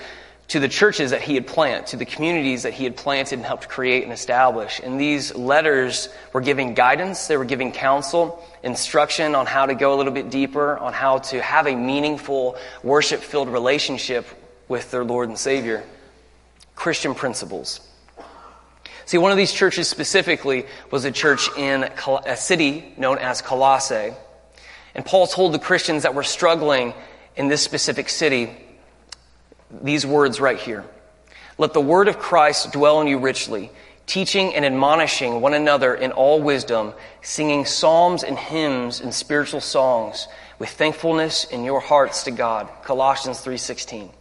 to 0.50 0.60
the 0.60 0.68
churches 0.68 1.12
that 1.12 1.22
he 1.22 1.36
had 1.36 1.48
planted, 1.48 1.88
to 1.88 1.98
the 1.98 2.06
communities 2.06 2.63
that 2.63 2.74
he 2.74 2.84
had 2.84 2.98
planted 2.98 3.40
and 3.40 3.46
helped 3.46 3.70
create 3.70 4.04
and 4.04 4.12
establish. 4.12 4.82
And 4.84 5.00
these 5.00 5.34
letters 5.34 6.10
were 6.34 6.42
giving 6.42 6.74
guidance, 6.74 7.28
they 7.28 7.38
were 7.38 7.46
giving 7.46 7.72
counsel, 7.72 8.44
instruction 8.62 9.34
on 9.34 9.46
how 9.46 9.66
to 9.66 9.75
go 9.75 9.94
a 9.94 9.96
little 9.96 10.12
bit 10.12 10.30
deeper, 10.30 10.78
on 10.78 10.92
how 10.92 11.20
to 11.20 11.42
have 11.42 11.68
a 11.68 11.75
meaningful, 11.75 12.58
worship 12.84 13.22
filled 13.22 13.48
relationship 13.48 14.28
with 14.68 14.92
their 14.92 15.06
Lord 15.06 15.30
and 15.30 15.38
Savior. 15.38 15.86
Christian 16.75 17.16
principles. 17.16 17.80
See, 19.06 19.18
one 19.18 19.32
of 19.32 19.38
these 19.38 19.52
churches 19.52 19.88
specifically 19.88 20.66
was 20.92 21.06
a 21.06 21.12
church 21.12 21.50
in 21.58 21.84
a 21.84 22.38
city 22.38 22.94
known 22.98 23.18
as 23.18 23.42
Colossae. 23.42 24.14
And 24.96 25.06
Paul 25.06 25.28
told 25.28 25.54
the 25.54 25.60
Christians 25.60 26.04
that 26.04 26.16
were 26.16 26.24
struggling 26.24 26.94
in 27.36 27.48
this 27.48 27.62
specific 27.62 28.10
city 28.10 28.56
these 29.82 30.06
words 30.06 30.40
right 30.40 30.60
here. 30.60 30.84
Let 31.58 31.74
the 31.74 31.82
word 31.82 32.08
of 32.08 32.20
Christ 32.20 32.72
dwell 32.72 33.02
in 33.02 33.08
you 33.08 33.18
richly, 33.18 33.72
teaching 34.06 34.56
and 34.56 34.66
admonishing 34.66 35.42
one 35.42 35.54
another 35.54 35.96
in 35.96 36.12
all 36.12 36.42
wisdom, 36.42 36.94
singing 37.22 37.66
psalms 37.66 38.24
and 38.24 38.38
hymns 38.38 39.02
and 39.02 39.14
spiritual 39.14 39.62
songs 39.62 40.28
with 40.60 40.70
thankfulness 40.70 41.46
in 41.46 41.64
your 41.64 41.80
hearts 41.80 42.24
to 42.24 42.32
God. 42.32 42.70
Colossians 42.84 43.40
3:16. 43.42 44.12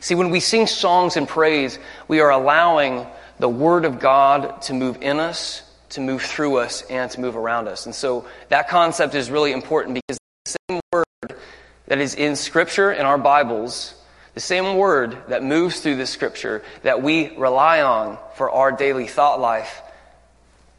See, 0.00 0.14
when 0.14 0.30
we 0.30 0.40
sing 0.40 0.66
songs 0.66 1.16
and 1.16 1.26
praise, 1.28 1.78
we 2.06 2.20
are 2.20 2.30
allowing 2.30 3.06
the 3.38 3.48
word 3.48 3.84
of 3.84 4.00
God 4.00 4.62
to 4.62 4.74
move 4.74 4.98
in 5.00 5.20
us, 5.20 5.62
to 5.90 6.00
move 6.00 6.22
through 6.22 6.56
us, 6.56 6.82
and 6.82 7.10
to 7.10 7.20
move 7.20 7.36
around 7.36 7.68
us. 7.68 7.86
And 7.86 7.94
so 7.94 8.26
that 8.48 8.68
concept 8.68 9.14
is 9.14 9.30
really 9.30 9.52
important 9.52 9.94
because 10.06 10.18
the 10.44 10.56
same 10.68 10.80
word 10.92 11.38
that 11.86 11.98
is 11.98 12.14
in 12.14 12.36
scripture 12.36 12.92
in 12.92 13.06
our 13.06 13.18
Bibles 13.18 13.94
the 14.34 14.40
same 14.40 14.76
word 14.76 15.16
that 15.28 15.44
moves 15.44 15.80
through 15.80 15.96
the 15.96 16.06
scripture 16.06 16.62
that 16.82 17.02
we 17.02 17.36
rely 17.36 17.82
on 17.82 18.18
for 18.34 18.50
our 18.50 18.72
daily 18.72 19.06
thought 19.06 19.40
life, 19.40 19.80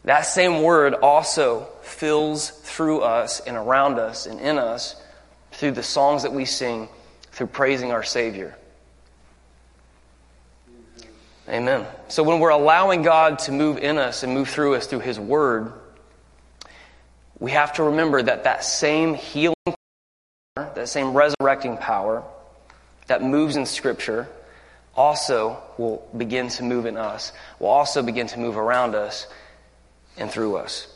that 0.03 0.21
same 0.21 0.61
word 0.61 0.93
also 0.93 1.67
fills 1.81 2.49
through 2.49 3.01
us 3.01 3.39
and 3.39 3.55
around 3.55 3.97
us 3.97 4.27
and 4.27 4.39
in 4.39 4.59
us 4.59 5.01
through 5.53 5.71
the 5.71 5.83
songs 5.83 6.23
that 6.23 6.33
we 6.33 6.43
sing, 6.43 6.89
through 7.31 7.47
praising 7.47 7.91
our 7.91 8.03
Savior. 8.03 8.55
Amen. 11.47 11.85
So 12.07 12.23
when 12.23 12.39
we're 12.39 12.49
allowing 12.49 13.03
God 13.03 13.39
to 13.39 13.51
move 13.51 13.77
in 13.77 13.97
us 13.97 14.23
and 14.23 14.33
move 14.33 14.49
through 14.49 14.75
us 14.75 14.87
through 14.87 15.01
His 15.01 15.19
Word, 15.19 15.71
we 17.39 17.51
have 17.51 17.73
to 17.73 17.83
remember 17.83 18.21
that 18.21 18.45
that 18.45 18.63
same 18.63 19.13
healing 19.13 19.55
power, 19.65 20.71
that 20.73 20.89
same 20.89 21.13
resurrecting 21.13 21.77
power 21.77 22.23
that 23.07 23.21
moves 23.21 23.57
in 23.57 23.67
Scripture 23.67 24.27
also 24.95 25.61
will 25.77 26.07
begin 26.17 26.47
to 26.47 26.63
move 26.63 26.87
in 26.87 26.97
us, 26.97 27.31
will 27.59 27.67
also 27.67 28.01
begin 28.01 28.25
to 28.27 28.39
move 28.39 28.57
around 28.57 28.95
us 28.95 29.27
and 30.17 30.31
through 30.31 30.55
us. 30.57 30.87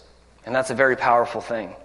And 0.45 0.55
that's 0.55 0.71
a 0.71 0.75
very 0.75 0.95
powerful 0.95 1.41
thing. 1.41 1.75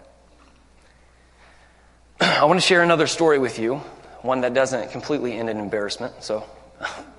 I 2.21 2.45
want 2.45 2.59
to 2.59 2.67
share 2.67 2.83
another 2.83 3.09
story 3.09 3.39
with 3.39 3.59
you, 3.59 3.77
one 4.23 4.41
that 4.41 4.55
doesn't 4.55 4.91
completely 4.91 5.35
end 5.35 5.51
in 5.51 5.59
embarrassment. 5.59 6.23
So, 6.23 6.45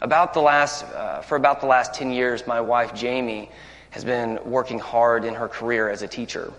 about 0.00 0.34
the 0.34 0.40
last, 0.40 0.84
uh, 0.84 1.20
for 1.20 1.36
about 1.36 1.60
the 1.60 1.66
last 1.66 1.94
10 1.94 2.10
years, 2.12 2.46
my 2.46 2.60
wife 2.60 2.94
Jamie 2.94 3.50
has 3.90 4.04
been 4.04 4.38
working 4.44 4.78
hard 4.78 5.24
in 5.24 5.34
her 5.34 5.48
career 5.48 5.88
as 5.88 6.02
a 6.02 6.08
teacher. 6.08 6.52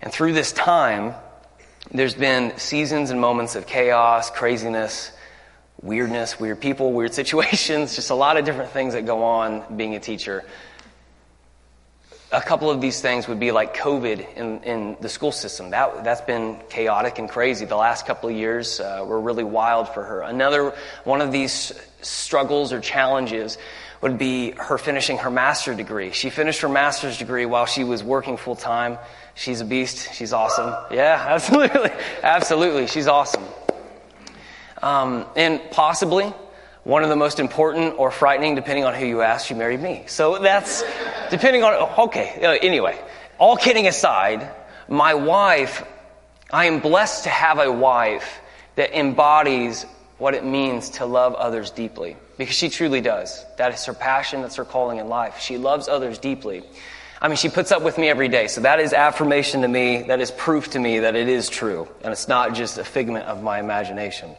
And 0.00 0.12
through 0.12 0.32
this 0.32 0.52
time, 0.52 1.14
there's 1.90 2.14
been 2.14 2.56
seasons 2.58 3.10
and 3.10 3.20
moments 3.20 3.56
of 3.56 3.66
chaos, 3.66 4.30
craziness, 4.30 5.12
weirdness, 5.80 6.38
weird 6.38 6.60
people, 6.60 6.92
weird 6.94 7.14
situations, 7.14 7.96
just 7.96 8.10
a 8.10 8.14
lot 8.14 8.36
of 8.36 8.44
different 8.44 8.70
things 8.70 8.94
that 8.94 9.06
go 9.06 9.24
on 9.24 9.76
being 9.76 9.94
a 9.94 10.00
teacher 10.00 10.44
a 12.32 12.40
couple 12.40 12.70
of 12.70 12.80
these 12.80 13.00
things 13.00 13.28
would 13.28 13.38
be 13.38 13.52
like 13.52 13.76
COVID 13.76 14.36
in, 14.36 14.62
in 14.62 14.96
the 15.00 15.08
school 15.08 15.32
system. 15.32 15.70
That, 15.70 16.02
that's 16.02 16.22
been 16.22 16.58
chaotic 16.70 17.18
and 17.18 17.28
crazy. 17.28 17.66
The 17.66 17.76
last 17.76 18.06
couple 18.06 18.30
of 18.30 18.34
years 18.34 18.80
uh, 18.80 19.04
were 19.06 19.20
really 19.20 19.44
wild 19.44 19.88
for 19.90 20.02
her. 20.02 20.22
Another 20.22 20.74
one 21.04 21.20
of 21.20 21.30
these 21.30 21.72
struggles 22.02 22.72
or 22.72 22.80
challenges 22.80 23.58
would 24.00 24.18
be 24.18 24.50
her 24.52 24.78
finishing 24.78 25.18
her 25.18 25.30
master's 25.30 25.76
degree. 25.76 26.10
She 26.10 26.28
finished 26.28 26.60
her 26.62 26.68
master's 26.68 27.18
degree 27.18 27.46
while 27.46 27.66
she 27.66 27.84
was 27.84 28.02
working 28.02 28.36
full 28.36 28.56
time. 28.56 28.98
She's 29.34 29.60
a 29.60 29.64
beast. 29.64 30.12
She's 30.12 30.32
awesome. 30.32 30.74
Yeah, 30.90 31.24
absolutely. 31.28 31.90
absolutely. 32.22 32.86
She's 32.88 33.06
awesome. 33.06 33.44
Um, 34.82 35.26
and 35.36 35.60
possibly, 35.70 36.32
one 36.82 37.04
of 37.04 37.08
the 37.08 37.16
most 37.16 37.38
important 37.38 37.94
or 37.96 38.10
frightening, 38.10 38.56
depending 38.56 38.84
on 38.84 38.94
who 38.94 39.06
you 39.06 39.22
ask, 39.22 39.46
she 39.46 39.54
married 39.54 39.80
me. 39.80 40.02
So 40.08 40.38
that's 40.38 40.82
depending 41.30 41.62
on, 41.62 41.74
okay, 42.08 42.44
uh, 42.44 42.58
anyway, 42.60 43.00
all 43.38 43.56
kidding 43.56 43.86
aside, 43.86 44.50
my 44.88 45.14
wife, 45.14 45.86
I 46.52 46.66
am 46.66 46.80
blessed 46.80 47.24
to 47.24 47.30
have 47.30 47.60
a 47.60 47.70
wife 47.70 48.40
that 48.74 48.98
embodies 48.98 49.86
what 50.18 50.34
it 50.34 50.44
means 50.44 50.90
to 50.90 51.06
love 51.06 51.34
others 51.34 51.70
deeply. 51.70 52.16
Because 52.38 52.54
she 52.54 52.68
truly 52.68 53.00
does. 53.00 53.44
That 53.58 53.74
is 53.74 53.84
her 53.86 53.94
passion, 53.94 54.42
that's 54.42 54.56
her 54.56 54.64
calling 54.64 54.98
in 54.98 55.08
life. 55.08 55.38
She 55.40 55.58
loves 55.58 55.88
others 55.88 56.18
deeply. 56.18 56.62
I 57.20 57.28
mean, 57.28 57.36
she 57.36 57.48
puts 57.48 57.70
up 57.70 57.82
with 57.82 57.98
me 57.98 58.08
every 58.08 58.28
day. 58.28 58.48
So 58.48 58.62
that 58.62 58.80
is 58.80 58.92
affirmation 58.92 59.62
to 59.62 59.68
me, 59.68 60.02
that 60.02 60.20
is 60.20 60.30
proof 60.32 60.70
to 60.70 60.78
me 60.78 61.00
that 61.00 61.14
it 61.14 61.28
is 61.28 61.48
true. 61.48 61.88
And 62.02 62.12
it's 62.12 62.26
not 62.26 62.54
just 62.54 62.78
a 62.78 62.84
figment 62.84 63.26
of 63.26 63.42
my 63.42 63.60
imagination. 63.60 64.34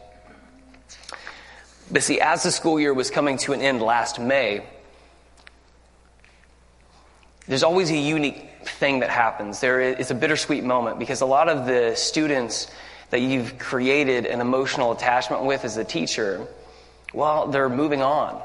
But 1.90 2.02
see, 2.02 2.20
as 2.20 2.42
the 2.42 2.50
school 2.50 2.78
year 2.80 2.92
was 2.92 3.10
coming 3.10 3.38
to 3.38 3.52
an 3.52 3.60
end 3.60 3.80
last 3.82 4.18
May, 4.18 4.66
there's 7.46 7.62
always 7.62 7.90
a 7.90 7.96
unique 7.96 8.48
thing 8.64 9.00
that 9.00 9.10
happens. 9.10 9.60
There 9.60 9.80
is 9.80 10.10
a 10.10 10.14
bittersweet 10.14 10.64
moment 10.64 10.98
because 10.98 11.20
a 11.20 11.26
lot 11.26 11.48
of 11.48 11.66
the 11.66 11.94
students 11.94 12.70
that 13.10 13.20
you've 13.20 13.58
created 13.58 14.26
an 14.26 14.40
emotional 14.40 14.92
attachment 14.92 15.44
with 15.44 15.64
as 15.64 15.76
a 15.76 15.84
teacher, 15.84 16.46
well, 17.12 17.48
they're 17.48 17.68
moving 17.68 18.02
on. 18.02 18.42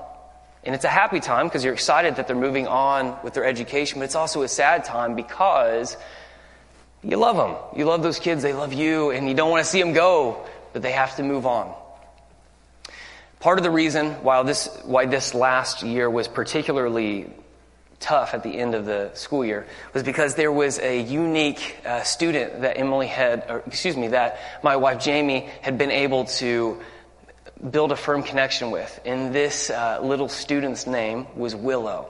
And 0.64 0.76
it's 0.76 0.86
a 0.86 0.90
happy 0.90 1.20
time 1.20 1.48
because 1.48 1.64
you're 1.64 1.74
excited 1.74 2.18
that 2.18 2.28
they're 2.28 2.36
moving 2.36 2.68
on 2.68 3.18
with 3.24 3.34
their 3.34 3.46
education, 3.46 4.00
but 4.00 4.06
it's 4.06 4.16
also 4.16 4.42
a 4.42 4.48
sad 4.48 4.84
time 4.84 5.16
because 5.16 5.96
you 7.02 7.18
love 7.18 7.38
them. 7.38 7.56
You 7.78 7.86
love 7.86 8.04
those 8.04 8.20
kids, 8.20 8.44
they 8.44 8.54
love 8.54 8.74
you, 8.74 9.12
and 9.12 9.28
you 9.28 9.34
don't 9.34 9.50
want 9.50 9.64
to 9.64 9.70
see 9.70 9.82
them 9.82 9.94
go, 9.94 10.46
but 10.74 10.82
they 10.82 10.92
have 10.92 11.16
to 11.16 11.24
move 11.24 11.46
on. 11.46 11.74
Part 13.40 13.58
of 13.58 13.64
the 13.64 13.72
reason 13.72 14.12
why 14.16 14.44
this, 14.44 14.68
why 14.84 15.06
this 15.06 15.34
last 15.34 15.82
year 15.82 16.10
was 16.10 16.28
particularly 16.28 17.32
tough 18.00 18.34
at 18.34 18.44
the 18.44 18.58
end 18.58 18.76
of 18.76 18.86
the 18.86 19.12
school 19.14 19.44
year 19.44 19.68
was 19.94 20.04
because 20.04 20.36
there 20.36 20.52
was 20.52 20.80
a 20.80 21.02
unique 21.02 21.78
uh, 21.86 22.02
student 22.04 22.62
that 22.62 22.78
Emily 22.78 23.08
had, 23.08 23.46
or 23.50 23.64
excuse 23.68 23.98
me, 23.98 24.10
that 24.10 24.40
my 24.64 24.76
wife 24.78 25.04
Jamie 25.04 25.50
had 25.62 25.78
been 25.78 25.92
able 25.92 26.26
to 26.26 26.80
build 27.70 27.92
a 27.92 27.96
firm 27.96 28.24
connection 28.24 28.72
with. 28.72 29.00
And 29.06 29.34
this 29.36 29.70
uh, 29.70 30.00
little 30.02 30.30
student's 30.30 30.88
name 30.88 31.28
was 31.36 31.56
Willow. 31.56 32.10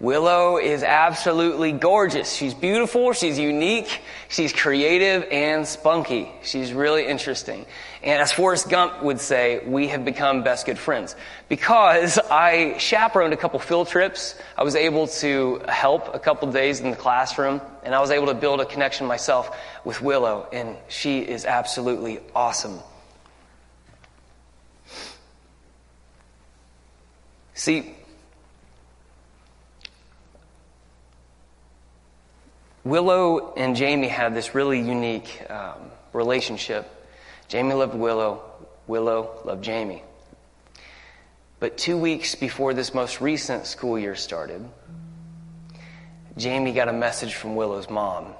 Willow 0.00 0.58
is 0.58 0.82
absolutely 0.82 1.70
gorgeous. 1.70 2.32
She's 2.32 2.52
beautiful, 2.52 3.12
she's 3.12 3.38
unique, 3.38 4.02
she's 4.28 4.52
creative 4.52 5.24
and 5.30 5.66
spunky. 5.66 6.32
She's 6.42 6.72
really 6.72 7.06
interesting. 7.06 7.64
And 8.04 8.20
as 8.20 8.32
Forrest 8.32 8.68
Gump 8.68 9.02
would 9.02 9.18
say, 9.18 9.64
we 9.66 9.88
have 9.88 10.04
become 10.04 10.42
best 10.42 10.66
good 10.66 10.78
friends. 10.78 11.16
Because 11.48 12.18
I 12.18 12.76
chaperoned 12.76 13.32
a 13.32 13.36
couple 13.36 13.58
field 13.58 13.88
trips, 13.88 14.38
I 14.58 14.62
was 14.62 14.76
able 14.76 15.06
to 15.06 15.62
help 15.66 16.14
a 16.14 16.18
couple 16.18 16.52
days 16.52 16.80
in 16.80 16.90
the 16.90 16.98
classroom, 16.98 17.62
and 17.82 17.94
I 17.94 18.00
was 18.00 18.10
able 18.10 18.26
to 18.26 18.34
build 18.34 18.60
a 18.60 18.66
connection 18.66 19.06
myself 19.06 19.58
with 19.86 20.02
Willow, 20.02 20.46
and 20.52 20.76
she 20.88 21.20
is 21.20 21.46
absolutely 21.46 22.20
awesome. 22.34 22.78
See, 27.54 27.94
Willow 32.84 33.54
and 33.54 33.74
Jamie 33.74 34.08
had 34.08 34.34
this 34.34 34.54
really 34.54 34.78
unique 34.78 35.42
um, 35.48 35.90
relationship. 36.12 36.90
Jamie 37.54 37.74
loved 37.74 37.94
Willow, 37.94 38.42
Willow 38.88 39.30
loved 39.44 39.62
Jamie. 39.62 40.02
But 41.60 41.78
two 41.78 41.96
weeks 41.96 42.34
before 42.34 42.74
this 42.74 42.92
most 42.92 43.20
recent 43.20 43.66
school 43.66 43.96
year 43.96 44.16
started, 44.16 44.68
Jamie 46.36 46.72
got 46.72 46.88
a 46.88 46.92
message 46.92 47.36
from 47.36 47.54
Willow's 47.54 47.88
mom. 47.88 48.34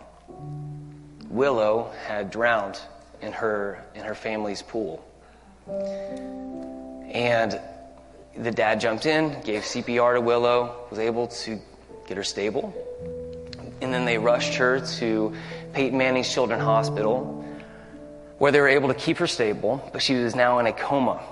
Willow 1.29 1.93
had 2.09 2.33
drowned 2.33 2.81
in 3.23 3.33
her 3.35 3.85
in 3.95 4.03
her 4.03 4.17
family's 4.17 4.63
pool. 4.63 5.05
And 7.13 7.61
the 8.37 8.51
dad 8.51 8.81
jumped 8.81 9.07
in, 9.07 9.41
gave 9.43 9.63
CPR 9.63 10.15
to 10.15 10.21
Willow, 10.23 10.89
was 10.91 10.99
able 10.99 11.29
to 11.29 11.61
get 12.09 12.17
her 12.17 12.25
stable 12.25 12.75
and 13.85 13.93
then 13.93 14.05
they 14.07 14.19
rushed 14.19 14.55
her 14.55 14.81
to 14.81 15.35
Peyton 15.75 15.99
Manning's 15.99 16.33
Children's 16.33 16.63
Hospital, 16.63 17.44
where 18.39 18.53
they 18.53 18.61
were 18.61 18.69
able 18.69 18.89
to 18.89 18.95
keep 18.95 19.19
her 19.19 19.27
stable, 19.27 19.89
but 19.93 20.03
she 20.03 20.15
was 20.15 20.35
now 20.35 20.59
in 20.59 20.67
a 20.67 20.73
coma. 20.73 21.23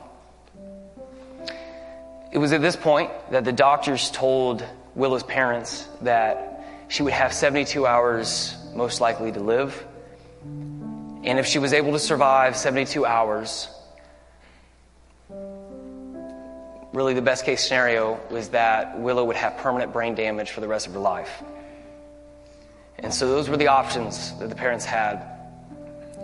It 2.32 2.38
was 2.38 2.52
at 2.52 2.62
this 2.62 2.76
point 2.76 3.10
that 3.30 3.44
the 3.44 3.52
doctors 3.52 4.10
told 4.10 4.64
Willow's 4.94 5.22
parents 5.22 5.86
that 6.02 6.64
she 6.88 7.02
would 7.02 7.12
have 7.12 7.32
72 7.32 7.86
hours 7.86 8.56
most 8.74 9.00
likely 9.00 9.32
to 9.32 9.40
live. 9.40 9.84
And 10.44 11.38
if 11.38 11.46
she 11.46 11.58
was 11.58 11.72
able 11.72 11.92
to 11.92 11.98
survive 11.98 12.56
72 12.56 13.04
hours, 13.04 13.68
really 16.92 17.14
the 17.14 17.22
best 17.22 17.44
case 17.44 17.66
scenario 17.66 18.20
was 18.30 18.50
that 18.50 18.98
Willow 18.98 19.24
would 19.24 19.36
have 19.36 19.56
permanent 19.58 19.92
brain 19.92 20.14
damage 20.14 20.50
for 20.50 20.60
the 20.60 20.68
rest 20.68 20.86
of 20.86 20.94
her 20.94 21.00
life. 21.00 21.42
And 22.98 23.12
so 23.12 23.28
those 23.28 23.48
were 23.48 23.56
the 23.56 23.68
options 23.68 24.38
that 24.38 24.48
the 24.48 24.54
parents 24.54 24.84
had. 24.84 25.41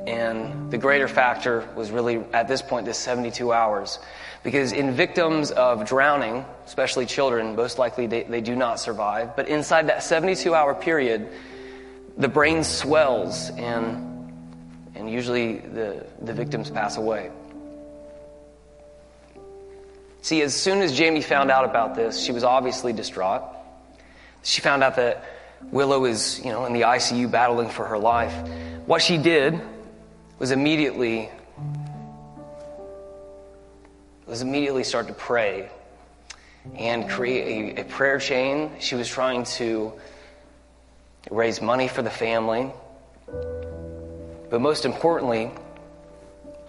And 0.06 0.70
the 0.70 0.78
greater 0.78 1.08
factor 1.08 1.68
was 1.76 1.90
really, 1.90 2.18
at 2.32 2.48
this 2.48 2.62
point, 2.62 2.86
this 2.86 2.98
72 2.98 3.52
hours. 3.52 3.98
Because 4.42 4.72
in 4.72 4.92
victims 4.92 5.50
of 5.50 5.86
drowning, 5.86 6.44
especially 6.64 7.06
children, 7.06 7.56
most 7.56 7.78
likely 7.78 8.06
they, 8.06 8.22
they 8.22 8.40
do 8.40 8.54
not 8.54 8.80
survive. 8.80 9.36
But 9.36 9.48
inside 9.48 9.88
that 9.88 10.02
72 10.02 10.54
hour 10.54 10.74
period, 10.74 11.28
the 12.16 12.28
brain 12.28 12.64
swells 12.64 13.50
and, 13.50 14.32
and 14.94 15.10
usually 15.10 15.58
the, 15.58 16.06
the 16.22 16.32
victims 16.32 16.70
pass 16.70 16.96
away. 16.96 17.30
See, 20.22 20.42
as 20.42 20.54
soon 20.54 20.82
as 20.82 20.96
Jamie 20.96 21.22
found 21.22 21.50
out 21.50 21.64
about 21.64 21.94
this, 21.94 22.22
she 22.22 22.32
was 22.32 22.44
obviously 22.44 22.92
distraught. 22.92 23.42
She 24.42 24.60
found 24.60 24.82
out 24.82 24.96
that 24.96 25.24
Willow 25.62 26.04
is, 26.04 26.40
you 26.44 26.50
know, 26.50 26.64
in 26.66 26.72
the 26.72 26.82
ICU 26.82 27.30
battling 27.30 27.68
for 27.68 27.86
her 27.86 27.98
life. 27.98 28.34
What 28.86 29.02
she 29.02 29.18
did 29.18 29.60
was 30.38 30.50
immediately 30.52 31.28
was 34.26 34.42
immediately 34.42 34.84
start 34.84 35.08
to 35.08 35.14
pray 35.14 35.70
and 36.76 37.08
create 37.08 37.78
a, 37.78 37.80
a 37.80 37.84
prayer 37.84 38.18
chain. 38.18 38.70
She 38.78 38.94
was 38.94 39.08
trying 39.08 39.44
to 39.44 39.94
raise 41.30 41.62
money 41.62 41.88
for 41.88 42.02
the 42.02 42.10
family. 42.10 42.70
But 44.50 44.60
most 44.60 44.84
importantly, 44.84 45.50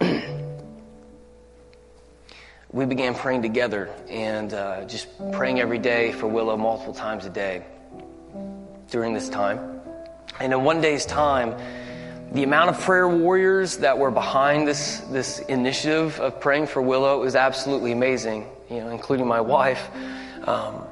we 2.72 2.86
began 2.86 3.14
praying 3.14 3.42
together 3.42 3.90
and 4.08 4.54
uh, 4.54 4.86
just 4.86 5.06
praying 5.32 5.60
every 5.60 5.78
day 5.78 6.12
for 6.12 6.28
Willow 6.28 6.56
multiple 6.56 6.94
times 6.94 7.26
a 7.26 7.30
day 7.30 7.62
during 8.90 9.12
this 9.12 9.28
time. 9.28 9.82
And 10.40 10.54
in 10.54 10.64
one 10.64 10.80
day's 10.80 11.04
time, 11.04 11.56
the 12.32 12.44
amount 12.44 12.70
of 12.70 12.80
prayer 12.80 13.08
warriors 13.08 13.78
that 13.78 13.98
were 13.98 14.10
behind 14.10 14.66
this, 14.66 15.00
this 15.10 15.40
initiative 15.40 16.20
of 16.20 16.40
praying 16.40 16.66
for 16.66 16.80
Willow 16.80 17.20
was 17.20 17.34
absolutely 17.34 17.92
amazing, 17.92 18.46
you 18.68 18.78
know, 18.78 18.88
including 18.88 19.26
my 19.26 19.40
wife. 19.40 19.88
Um, 20.46 20.84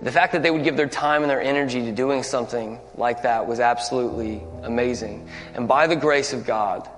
the 0.00 0.12
fact 0.12 0.32
that 0.32 0.42
they 0.42 0.50
would 0.50 0.64
give 0.64 0.76
their 0.76 0.88
time 0.88 1.22
and 1.22 1.30
their 1.30 1.42
energy 1.42 1.82
to 1.82 1.92
doing 1.92 2.22
something 2.22 2.78
like 2.94 3.22
that 3.22 3.46
was 3.46 3.60
absolutely 3.60 4.42
amazing. 4.62 5.28
And 5.54 5.68
by 5.68 5.86
the 5.86 5.96
grace 5.96 6.32
of 6.32 6.46
God, 6.46 6.88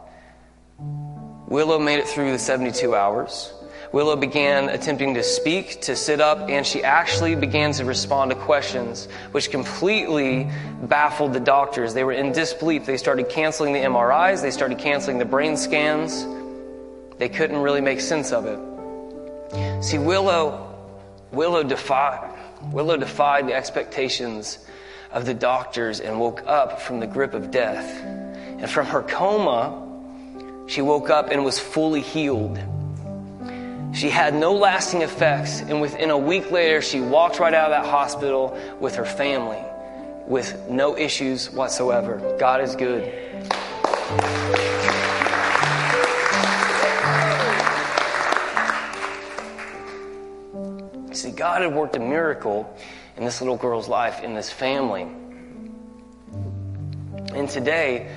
Willow 1.49 1.79
made 1.79 1.99
it 1.99 2.07
through 2.07 2.31
the 2.31 2.39
72 2.39 2.95
hours. 2.95 3.53
Willow 3.93 4.15
began 4.15 4.69
attempting 4.69 5.15
to 5.15 5.23
speak, 5.25 5.81
to 5.83 5.97
sit 5.97 6.21
up, 6.21 6.49
and 6.49 6.65
she 6.65 6.85
actually 6.85 7.35
began 7.35 7.73
to 7.73 7.85
respond 7.85 8.31
to 8.31 8.37
questions, 8.37 9.09
which 9.33 9.51
completely 9.51 10.49
baffled 10.83 11.33
the 11.33 11.41
doctors. 11.41 11.93
They 11.93 12.05
were 12.05 12.13
in 12.13 12.31
disbelief. 12.31 12.87
They 12.87 12.97
started 12.97 13.29
canceling 13.29 13.73
the 13.73 13.81
MRIs, 13.81 14.43
they 14.43 14.53
started 14.53 14.79
canceling 14.79 15.19
the 15.19 15.25
brain 15.25 15.57
scans. 15.57 16.25
They 17.19 17.29
couldn't 17.29 17.59
really 17.59 17.81
make 17.81 18.01
sense 18.01 18.33
of 18.33 18.47
it. 18.47 19.85
See, 19.85 19.99
Willow, 19.99 20.73
Willow 21.33 21.65
defied, 21.65 22.31
Willow 22.71 22.97
defied 22.97 23.49
the 23.49 23.55
expectations 23.55 24.59
of 25.13 25.27
the 25.27 25.35
doctors 25.35 25.99
and 25.99 26.21
woke 26.21 26.47
up 26.47 26.81
from 26.81 27.01
the 27.01 27.07
grip 27.09 27.35
of 27.35 27.51
death. 27.51 28.01
And 28.05 28.71
from 28.71 28.87
her 28.87 29.03
coma, 29.03 29.87
she 30.69 30.81
woke 30.81 31.11
up 31.11 31.31
and 31.31 31.45
was 31.45 31.59
fully 31.59 32.01
healed. 32.01 32.61
She 33.93 34.09
had 34.09 34.35
no 34.35 34.55
lasting 34.55 35.03
effects, 35.03 35.61
and 35.61 35.81
within 35.81 36.11
a 36.11 36.19
week 36.19 36.51
later, 36.51 36.81
she 36.81 37.01
walked 37.01 37.39
right 37.39 37.53
out 37.53 37.73
of 37.73 37.83
that 37.83 37.91
hospital 37.91 38.57
with 38.81 38.97
her 38.97 39.05
family 39.05 39.59
with 40.31 40.69
no 40.71 40.97
issues 40.97 41.51
whatsoever. 41.51 42.37
God 42.39 42.61
is 42.61 42.77
good. 42.77 43.03
See, 51.13 51.33
God 51.33 51.63
had 51.63 51.75
worked 51.75 51.97
a 51.97 51.99
miracle 51.99 52.73
in 53.17 53.25
this 53.25 53.41
little 53.41 53.57
girl's 53.57 53.89
life, 53.89 54.23
in 54.23 54.35
this 54.35 54.51
family. 54.51 55.03
And 57.35 57.49
today, 57.49 58.09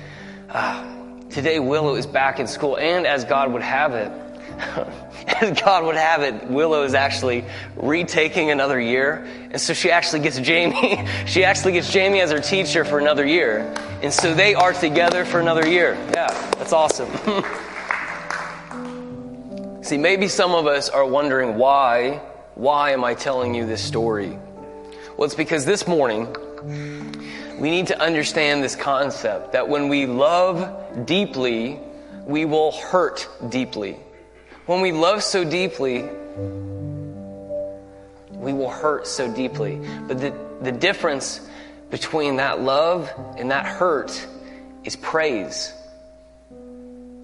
uh, 0.50 0.84
today 1.30 1.58
Willow 1.58 1.96
is 1.96 2.06
back 2.06 2.38
in 2.38 2.46
school, 2.46 2.78
and 2.78 3.08
as 3.08 3.24
God 3.24 3.52
would 3.52 3.62
have 3.62 3.94
it, 3.94 4.12
as 5.40 5.60
God 5.60 5.84
would 5.84 5.96
have 5.96 6.22
it, 6.22 6.48
Willow 6.48 6.84
is 6.84 6.94
actually 6.94 7.44
retaking 7.76 8.50
another 8.50 8.80
year. 8.80 9.26
And 9.50 9.60
so 9.60 9.72
she 9.72 9.90
actually 9.90 10.20
gets 10.20 10.38
Jamie, 10.38 11.06
she 11.26 11.44
actually 11.44 11.72
gets 11.72 11.92
Jamie 11.92 12.20
as 12.20 12.30
her 12.30 12.40
teacher 12.40 12.84
for 12.84 12.98
another 12.98 13.26
year. 13.26 13.72
And 14.02 14.12
so 14.12 14.34
they 14.34 14.54
are 14.54 14.72
together 14.72 15.24
for 15.24 15.40
another 15.40 15.66
year. 15.66 15.94
Yeah, 16.12 16.28
that's 16.58 16.72
awesome. 16.72 17.10
See, 19.82 19.98
maybe 19.98 20.28
some 20.28 20.52
of 20.52 20.66
us 20.66 20.88
are 20.88 21.06
wondering 21.06 21.56
why, 21.56 22.22
why 22.54 22.92
am 22.92 23.04
I 23.04 23.14
telling 23.14 23.54
you 23.54 23.66
this 23.66 23.82
story? 23.82 24.38
Well, 25.16 25.26
it's 25.26 25.34
because 25.34 25.66
this 25.66 25.86
morning, 25.86 26.34
we 27.58 27.70
need 27.70 27.88
to 27.88 28.00
understand 28.00 28.64
this 28.64 28.76
concept 28.76 29.52
that 29.52 29.68
when 29.68 29.88
we 29.88 30.06
love 30.06 31.06
deeply, 31.06 31.78
we 32.24 32.46
will 32.46 32.72
hurt 32.72 33.28
deeply. 33.50 33.98
When 34.66 34.80
we 34.80 34.92
love 34.92 35.22
so 35.22 35.44
deeply, 35.44 36.08
we 38.30 38.52
will 38.54 38.70
hurt 38.70 39.06
so 39.06 39.30
deeply. 39.30 39.78
But 40.08 40.20
the, 40.20 40.34
the 40.62 40.72
difference 40.72 41.46
between 41.90 42.36
that 42.36 42.62
love 42.62 43.12
and 43.36 43.50
that 43.50 43.66
hurt 43.66 44.26
is 44.82 44.96
praise. 44.96 45.74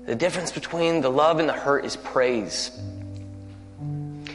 The 0.05 0.15
difference 0.15 0.53
between 0.53 1.01
the 1.01 1.09
love 1.09 1.39
and 1.39 1.49
the 1.49 1.55
hurt 1.55 1.87
is 1.87 1.97
praise. 1.97 2.79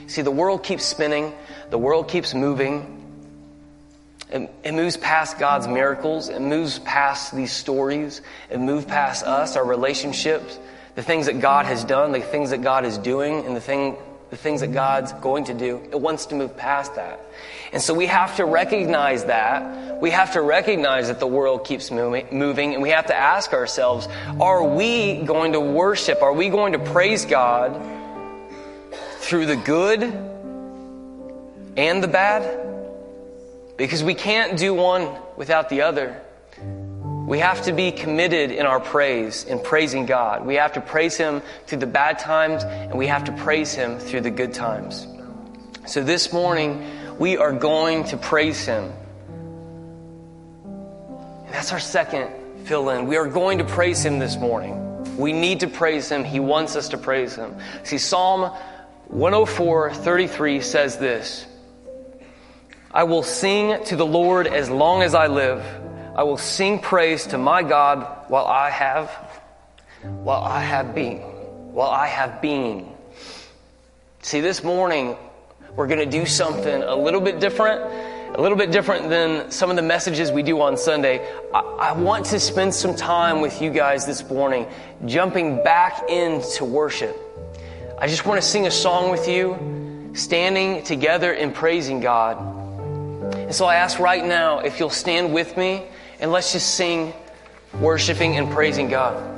See, 0.08 0.24
the 0.24 0.32
world 0.32 0.63
keeps 0.63 0.84
spinning, 0.84 1.32
the 1.70 1.78
world 1.78 2.08
keeps 2.08 2.34
moving. 2.34 2.91
It, 4.32 4.52
it, 4.63 4.74
moves 4.74 4.98
past 4.98 5.38
God's 5.38 5.68
miracles. 5.68 6.30
It 6.30 6.41
moves 6.41 6.80
past 6.80 7.36
these 7.36 7.52
stories. 7.52 8.22
It 8.50 8.60
moves 8.60 8.86
past 8.86 9.24
us, 9.24 9.56
our 9.56 9.63
relationships 9.63 10.58
the 10.96 11.04
things 11.04 11.26
that 11.26 11.40
God 11.40 11.66
has 11.66 11.84
done, 11.84 12.12
the 12.12 12.22
things 12.22 12.50
that 12.50 12.62
God 12.62 12.86
is 12.86 12.98
doing, 12.98 13.46
and 13.46 13.56
the, 13.56 13.62
thing, 13.62 13.98
the 14.30 14.38
things 14.38 14.62
that 14.62 14.74
God's 14.74 15.12
going 15.14 15.44
to 15.46 15.54
do. 15.54 15.82
It 15.92 16.00
wants 16.00 16.28
to 16.28 16.36
move 16.36 16.56
past 16.58 16.96
that. 16.96 17.20
And 17.74 17.82
so 17.82 17.94
we 17.94 18.06
have 18.06 18.38
to 18.38 18.46
recognize 18.46 19.26
that. 19.26 20.02
We 20.02 20.12
have 20.12 20.34
to 20.34 20.42
recognize 20.42 21.10
that 21.10 21.20
the 21.20 21.28
world 21.28 21.66
keeps 21.66 21.92
moving, 21.92 22.28
moving, 22.32 22.74
and 22.74 22.82
we 22.82 22.90
have 22.90 23.08
to 23.08 23.16
ask 23.16 23.52
ourselves 23.54 24.08
are 24.40 24.64
we 24.64 25.22
going 25.24 25.54
to 25.54 25.60
worship? 25.60 26.22
Are 26.22 26.34
we 26.34 26.50
going 26.50 26.74
to 26.74 26.80
praise 26.80 27.26
God 27.26 27.82
through 29.20 29.48
the 29.48 29.58
good 29.58 30.04
and 31.76 32.02
the 32.02 32.08
bad? 32.08 32.62
Because 33.76 34.04
we 34.04 34.14
can't 34.14 34.58
do 34.58 34.74
one 34.74 35.10
without 35.36 35.68
the 35.68 35.82
other. 35.82 36.22
We 37.26 37.40
have 37.40 37.64
to 37.64 37.74
be 37.74 37.92
committed 37.92 38.52
in 38.52 38.68
our 38.68 38.80
praise, 38.80 39.46
in 39.46 39.60
praising 39.60 40.06
God. 40.06 40.46
We 40.46 40.56
have 40.56 40.74
to 40.74 40.82
praise 40.82 41.18
Him 41.18 41.42
through 41.66 41.80
the 41.80 41.88
bad 41.88 42.20
times, 42.20 42.64
and 42.64 42.94
we 42.94 43.08
have 43.08 43.24
to 43.24 43.32
praise 43.32 43.74
Him 43.74 43.98
through 43.98 44.22
the 44.22 44.30
good 44.30 44.54
times. 44.54 45.08
So 45.88 46.04
this 46.04 46.32
morning, 46.32 46.86
we 47.18 47.36
are 47.38 47.52
going 47.52 48.04
to 48.06 48.18
praise 48.18 48.64
Him. 48.68 48.92
And 50.66 51.50
that's 51.50 51.74
our 51.74 51.80
second 51.80 52.30
fill 52.66 52.90
in. 52.92 53.08
We 53.08 53.18
are 53.18 53.28
going 53.28 53.58
to 53.58 53.66
praise 53.66 54.06
Him 54.06 54.20
this 54.20 54.38
morning. 54.38 55.18
We 55.18 55.34
need 55.34 55.62
to 55.62 55.68
praise 55.68 56.08
Him. 56.08 56.24
He 56.24 56.40
wants 56.40 56.76
us 56.76 56.90
to 56.90 56.98
praise 57.00 57.34
Him. 57.34 57.56
See, 57.82 57.98
Psalm 57.98 58.52
104 59.08 59.94
33 59.94 60.62
says 60.62 61.00
this 61.00 61.48
I 62.92 63.04
will 63.04 63.24
sing 63.24 63.84
to 63.86 63.96
the 63.96 64.06
Lord 64.06 64.46
as 64.46 64.70
long 64.70 65.02
as 65.02 65.16
I 65.16 65.26
live. 65.26 65.66
I 66.15 66.23
will 66.23 66.38
sing 66.38 66.80
praise 66.80 67.28
to 67.28 67.38
my 67.38 67.62
God 67.62 68.30
while 68.30 68.45
I 68.45 68.69
have, 68.69 69.10
while 70.01 70.41
I 70.41 70.62
have 70.62 70.95
been, 70.95 71.17
while 71.17 71.89
I 71.89 72.08
have 72.08 72.41
been. 72.41 72.88
See, 74.21 74.39
this 74.39 74.63
morning 74.63 75.17
we're 75.75 75.88
going 75.88 75.99
to 75.99 76.06
do 76.06 76.25
something 76.25 76.84
a 76.84 76.95
little 76.95 77.19
bit 77.19 77.41
different, 77.41 77.82
a 78.34 78.41
little 78.41 78.58
bit 78.58 78.71
different 78.71 79.10
than 79.10 79.51
some 79.51 79.69
of 79.69 79.75
the 79.75 79.82
messages 79.82 80.32
we 80.32 80.41
do 80.41 80.62
on 80.62 80.78
Sunday. 80.78 81.30
I, 81.54 81.60
I 81.60 81.91
want 81.91 82.28
to 82.28 82.39
spend 82.39 82.73
some 82.73 82.95
time 82.95 83.41
with 83.41 83.62
you 83.62 83.69
guys 83.69 84.06
this 84.06 84.23
morning, 84.30 84.67
jumping 85.06 85.65
back 85.65 86.10
into 86.10 86.63
worship. 86.63 87.13
I 87.99 88.08
just 88.08 88.25
want 88.25 88.41
to 88.41 88.47
sing 88.47 88.67
a 88.67 88.71
song 88.71 89.12
with 89.12 89.28
you, 89.28 90.13
standing 90.13 90.82
together 90.84 91.34
and 91.34 91.54
praising 91.54 91.99
God. 91.99 92.38
And 93.36 93.54
so 93.54 93.65
I 93.65 93.75
ask 93.75 93.99
right 93.99 94.23
now 94.23 94.60
if 94.60 94.80
you'll 94.80 94.89
stand 94.89 95.34
with 95.34 95.58
me 95.58 95.84
and 96.19 96.32
let's 96.32 96.54
just 96.54 96.75
sing, 96.75 97.13
worshiping 97.80 98.38
and 98.38 98.49
praising 98.49 98.88
God. 98.88 99.35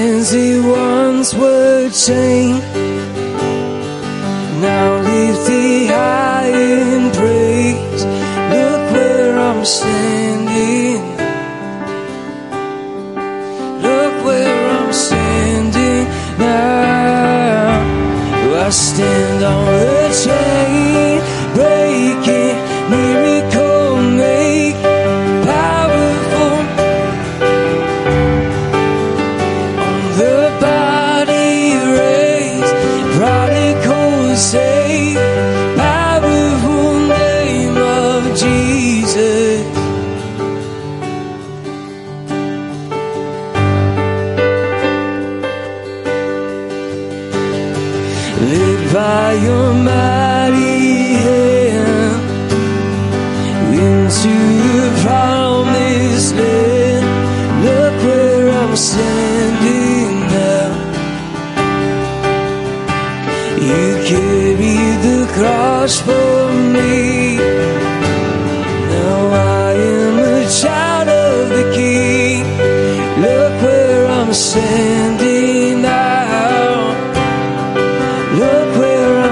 Hands 0.00 0.30
he 0.30 0.58
once 0.58 1.34
were 1.34 1.90
chained, 1.90 2.62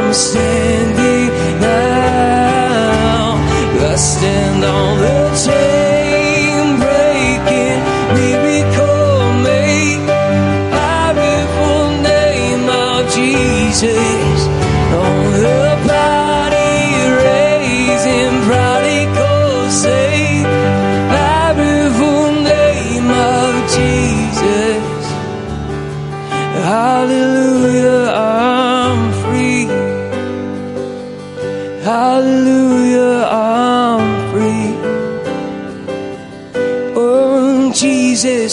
I'm 0.09 0.15
standing 0.15 0.48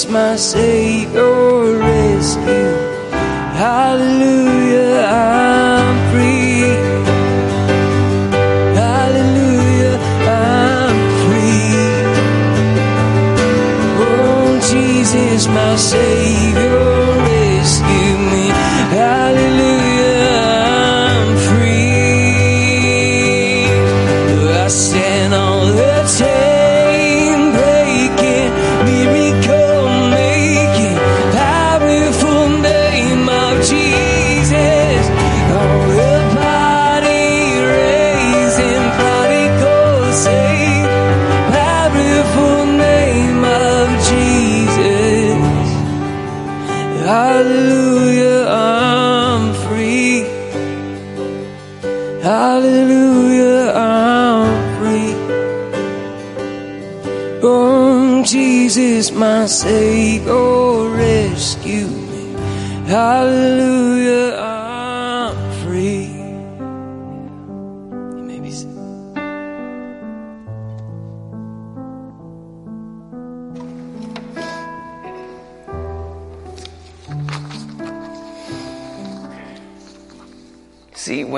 My 0.04 0.36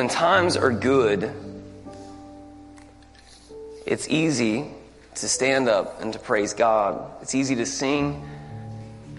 when 0.08 0.15
times 0.15 0.56
are 0.56 0.72
good, 0.72 1.34
it's 3.86 4.08
easy 4.08 4.72
to 5.15 5.28
stand 5.28 5.67
up 5.67 6.02
and 6.02 6.13
to 6.13 6.20
praise 6.20 6.54
God. 6.54 7.12
It's 7.22 7.36
easy 7.36 7.58
to 7.58 7.65
sing 7.65 8.26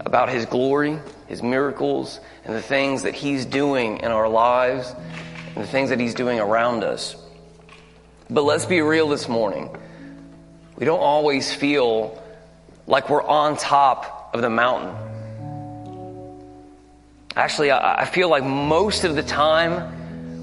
about 0.01 0.31
His 0.31 0.47
glory, 0.47 0.99
His 1.27 1.43
miracles, 1.43 2.21
and 2.47 2.57
the 2.57 2.63
things 2.63 3.03
that 3.03 3.15
He's 3.15 3.45
doing 3.45 3.99
in 3.99 4.13
our 4.13 4.31
lives 4.31 4.95
and 5.55 5.63
the 5.63 5.69
things 5.69 5.91
that 5.91 6.01
He's 6.01 6.15
doing 6.15 6.41
around 6.41 6.85
us. 6.85 7.17
But 8.31 8.45
let's 8.45 8.65
be 8.65 8.81
real 8.81 9.11
this 9.11 9.29
morning. 9.29 9.69
We 10.77 10.87
don't 10.87 11.01
always 11.01 11.53
feel 11.53 12.23
like 12.87 13.11
we're 13.11 13.23
on 13.23 13.59
top 13.59 14.31
of 14.33 14.41
the 14.41 14.49
mountain. 14.49 14.97
Actually, 17.37 17.73
I 17.73 18.07
feel 18.07 18.31
like 18.31 18.43
most 18.43 19.05
of 19.05 19.17
the 19.17 19.23
time, 19.23 19.98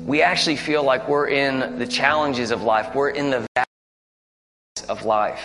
we 0.06 0.22
actually 0.22 0.56
feel 0.56 0.84
like 0.84 1.10
we're 1.10 1.28
in 1.28 1.80
the 1.80 1.88
challenges 1.88 2.52
of 2.52 2.62
life. 2.62 2.94
We're 2.94 3.10
in 3.10 3.32
the 3.32 3.48
valleys 3.56 4.88
of 4.88 5.04
life. 5.04 5.44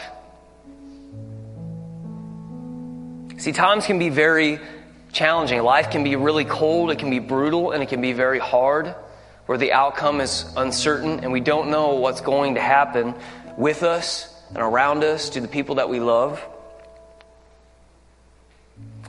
See, 3.38 3.52
times 3.52 3.86
can 3.86 3.98
be 3.98 4.10
very 4.10 4.60
challenging. 5.12 5.62
Life 5.62 5.90
can 5.90 6.04
be 6.04 6.14
really 6.14 6.44
cold, 6.44 6.90
it 6.90 6.98
can 6.98 7.08
be 7.08 7.20
brutal, 7.20 7.72
and 7.72 7.82
it 7.82 7.88
can 7.88 8.02
be 8.02 8.12
very 8.12 8.38
hard, 8.38 8.94
where 9.46 9.56
the 9.56 9.72
outcome 9.72 10.20
is 10.20 10.44
uncertain 10.58 11.20
and 11.20 11.32
we 11.32 11.40
don't 11.40 11.70
know 11.70 11.94
what's 11.94 12.20
going 12.20 12.56
to 12.56 12.60
happen 12.60 13.14
with 13.56 13.82
us 13.82 14.28
and 14.50 14.58
around 14.58 15.04
us 15.04 15.30
to 15.30 15.40
the 15.40 15.48
people 15.48 15.76
that 15.76 15.88
we 15.88 16.00
love. 16.00 16.44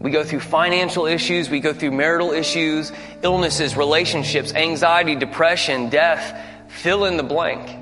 We 0.01 0.09
go 0.09 0.23
through 0.23 0.39
financial 0.39 1.05
issues, 1.05 1.49
we 1.49 1.59
go 1.59 1.73
through 1.73 1.91
marital 1.91 2.31
issues, 2.31 2.91
illnesses, 3.21 3.77
relationships, 3.77 4.51
anxiety, 4.53 5.15
depression, 5.15 5.89
death, 5.89 6.35
fill 6.69 7.05
in 7.05 7.17
the 7.17 7.23
blank. 7.23 7.77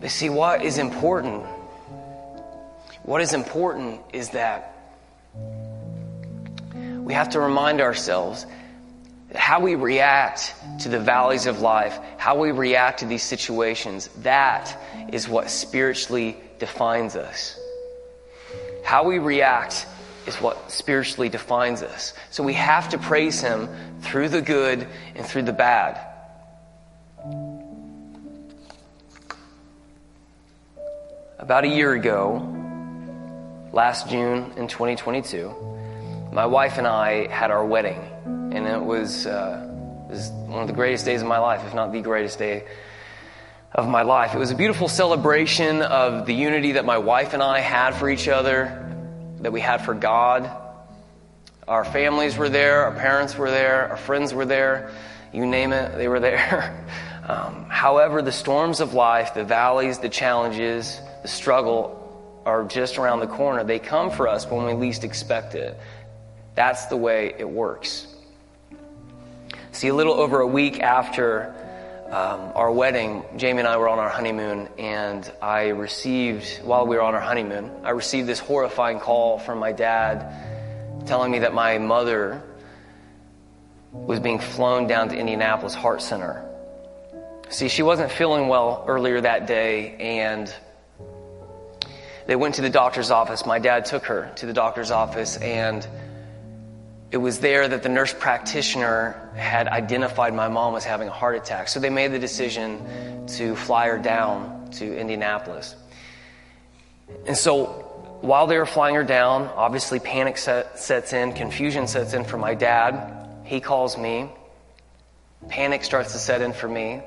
But 0.00 0.10
see, 0.10 0.28
what 0.28 0.64
is 0.64 0.78
important? 0.78 1.44
What 3.04 3.20
is 3.20 3.34
important 3.34 4.00
is 4.12 4.30
that 4.30 4.76
we 6.74 7.14
have 7.14 7.30
to 7.30 7.40
remind 7.40 7.80
ourselves 7.80 8.46
how 9.32 9.60
we 9.60 9.76
react 9.76 10.54
to 10.80 10.88
the 10.88 10.98
valleys 10.98 11.46
of 11.46 11.60
life, 11.60 11.96
how 12.18 12.36
we 12.36 12.50
react 12.50 13.00
to 13.00 13.06
these 13.06 13.22
situations, 13.22 14.08
that 14.22 14.76
is 15.12 15.28
what 15.28 15.50
spiritually 15.50 16.36
defines 16.58 17.14
us. 17.14 17.56
How 18.84 19.04
we 19.04 19.18
react 19.18 19.86
is 20.26 20.36
what 20.36 20.70
spiritually 20.70 21.28
defines 21.28 21.82
us. 21.82 22.14
So 22.30 22.42
we 22.42 22.54
have 22.54 22.88
to 22.90 22.98
praise 22.98 23.40
Him 23.40 23.68
through 24.00 24.28
the 24.28 24.42
good 24.42 24.86
and 25.14 25.24
through 25.24 25.42
the 25.42 25.52
bad. 25.52 26.00
About 31.38 31.64
a 31.64 31.68
year 31.68 31.92
ago, 31.92 32.38
last 33.72 34.08
June 34.08 34.52
in 34.56 34.68
2022, 34.68 35.54
my 36.32 36.46
wife 36.46 36.78
and 36.78 36.86
I 36.86 37.28
had 37.28 37.50
our 37.50 37.64
wedding, 37.64 37.98
and 38.24 38.66
it 38.66 38.82
was, 38.82 39.26
uh, 39.26 39.62
it 40.08 40.12
was 40.12 40.30
one 40.30 40.62
of 40.62 40.66
the 40.66 40.74
greatest 40.74 41.04
days 41.04 41.22
of 41.22 41.28
my 41.28 41.38
life, 41.38 41.62
if 41.66 41.74
not 41.74 41.92
the 41.92 42.00
greatest 42.00 42.38
day 42.38 42.64
of 43.72 43.88
my 43.88 44.02
life. 44.02 44.34
It 44.34 44.38
was 44.38 44.50
a 44.50 44.54
beautiful 44.54 44.88
celebration 44.88 45.82
of 45.82 46.26
the 46.26 46.34
unity 46.34 46.72
that 46.72 46.84
my 46.84 46.98
wife 46.98 47.34
and 47.34 47.42
I 47.42 47.60
had 47.60 47.94
for 47.94 48.08
each 48.08 48.28
other, 48.28 48.85
that 49.40 49.52
we 49.52 49.60
had 49.60 49.84
for 49.84 49.94
God. 49.94 50.50
Our 51.68 51.84
families 51.84 52.36
were 52.36 52.48
there, 52.48 52.84
our 52.84 52.92
parents 52.92 53.36
were 53.36 53.50
there, 53.50 53.88
our 53.88 53.96
friends 53.96 54.32
were 54.32 54.44
there, 54.44 54.92
you 55.32 55.46
name 55.46 55.72
it, 55.72 55.96
they 55.96 56.08
were 56.08 56.20
there. 56.20 56.84
Um, 57.26 57.66
however, 57.68 58.22
the 58.22 58.30
storms 58.30 58.78
of 58.78 58.94
life, 58.94 59.34
the 59.34 59.42
valleys, 59.42 59.98
the 59.98 60.08
challenges, 60.08 61.00
the 61.22 61.28
struggle 61.28 62.42
are 62.46 62.62
just 62.62 62.98
around 62.98 63.18
the 63.18 63.26
corner. 63.26 63.64
They 63.64 63.80
come 63.80 64.12
for 64.12 64.28
us 64.28 64.46
when 64.46 64.64
we 64.64 64.74
least 64.74 65.02
expect 65.02 65.56
it. 65.56 65.76
That's 66.54 66.86
the 66.86 66.96
way 66.96 67.34
it 67.36 67.50
works. 67.50 68.06
See, 69.72 69.88
a 69.88 69.94
little 69.94 70.14
over 70.14 70.38
a 70.38 70.46
week 70.46 70.78
after 70.78 71.52
um, 72.10 72.52
our 72.54 72.70
wedding, 72.70 73.24
Jamie 73.36 73.60
and 73.60 73.68
I 73.68 73.76
were 73.76 73.88
on 73.88 73.98
our 73.98 74.08
honeymoon, 74.08 74.68
and 74.78 75.30
I 75.42 75.68
received, 75.68 76.62
while 76.62 76.86
we 76.86 76.96
were 76.96 77.02
on 77.02 77.14
our 77.14 77.20
honeymoon, 77.20 77.70
I 77.82 77.90
received 77.90 78.28
this 78.28 78.38
horrifying 78.38 79.00
call 79.00 79.38
from 79.38 79.58
my 79.58 79.72
dad 79.72 81.04
telling 81.06 81.32
me 81.32 81.40
that 81.40 81.52
my 81.52 81.78
mother 81.78 82.42
was 83.92 84.20
being 84.20 84.38
flown 84.38 84.86
down 84.86 85.08
to 85.08 85.16
Indianapolis 85.16 85.74
Heart 85.74 86.02
Center. 86.02 86.44
See, 87.48 87.68
she 87.68 87.82
wasn't 87.82 88.10
feeling 88.10 88.48
well 88.48 88.84
earlier 88.86 89.20
that 89.20 89.46
day, 89.46 89.96
and 89.96 90.52
they 92.26 92.36
went 92.36 92.56
to 92.56 92.62
the 92.62 92.70
doctor's 92.70 93.10
office. 93.10 93.46
My 93.46 93.58
dad 93.58 93.84
took 93.84 94.06
her 94.06 94.32
to 94.36 94.46
the 94.46 94.52
doctor's 94.52 94.90
office, 94.90 95.36
and 95.36 95.86
it 97.10 97.18
was 97.18 97.38
there 97.38 97.68
that 97.68 97.82
the 97.82 97.88
nurse 97.88 98.12
practitioner 98.12 99.30
had 99.36 99.68
identified 99.68 100.34
my 100.34 100.48
mom 100.48 100.74
as 100.74 100.84
having 100.84 101.08
a 101.08 101.12
heart 101.12 101.36
attack. 101.36 101.68
So 101.68 101.78
they 101.80 101.90
made 101.90 102.12
the 102.12 102.18
decision 102.18 103.26
to 103.28 103.54
fly 103.54 103.86
her 103.88 103.98
down 103.98 104.70
to 104.72 104.96
Indianapolis. 104.96 105.76
And 107.26 107.36
so 107.36 107.66
while 108.20 108.46
they 108.46 108.58
were 108.58 108.66
flying 108.66 108.94
her 108.96 109.04
down, 109.04 109.42
obviously 109.54 110.00
panic 110.00 110.36
set, 110.36 110.78
sets 110.78 111.12
in, 111.12 111.32
confusion 111.32 111.86
sets 111.86 112.12
in 112.12 112.24
for 112.24 112.38
my 112.38 112.54
dad. 112.54 113.28
He 113.44 113.60
calls 113.60 113.96
me. 113.96 114.28
Panic 115.48 115.84
starts 115.84 116.12
to 116.12 116.18
set 116.18 116.42
in 116.42 116.52
for 116.52 116.66
me. 116.66 117.02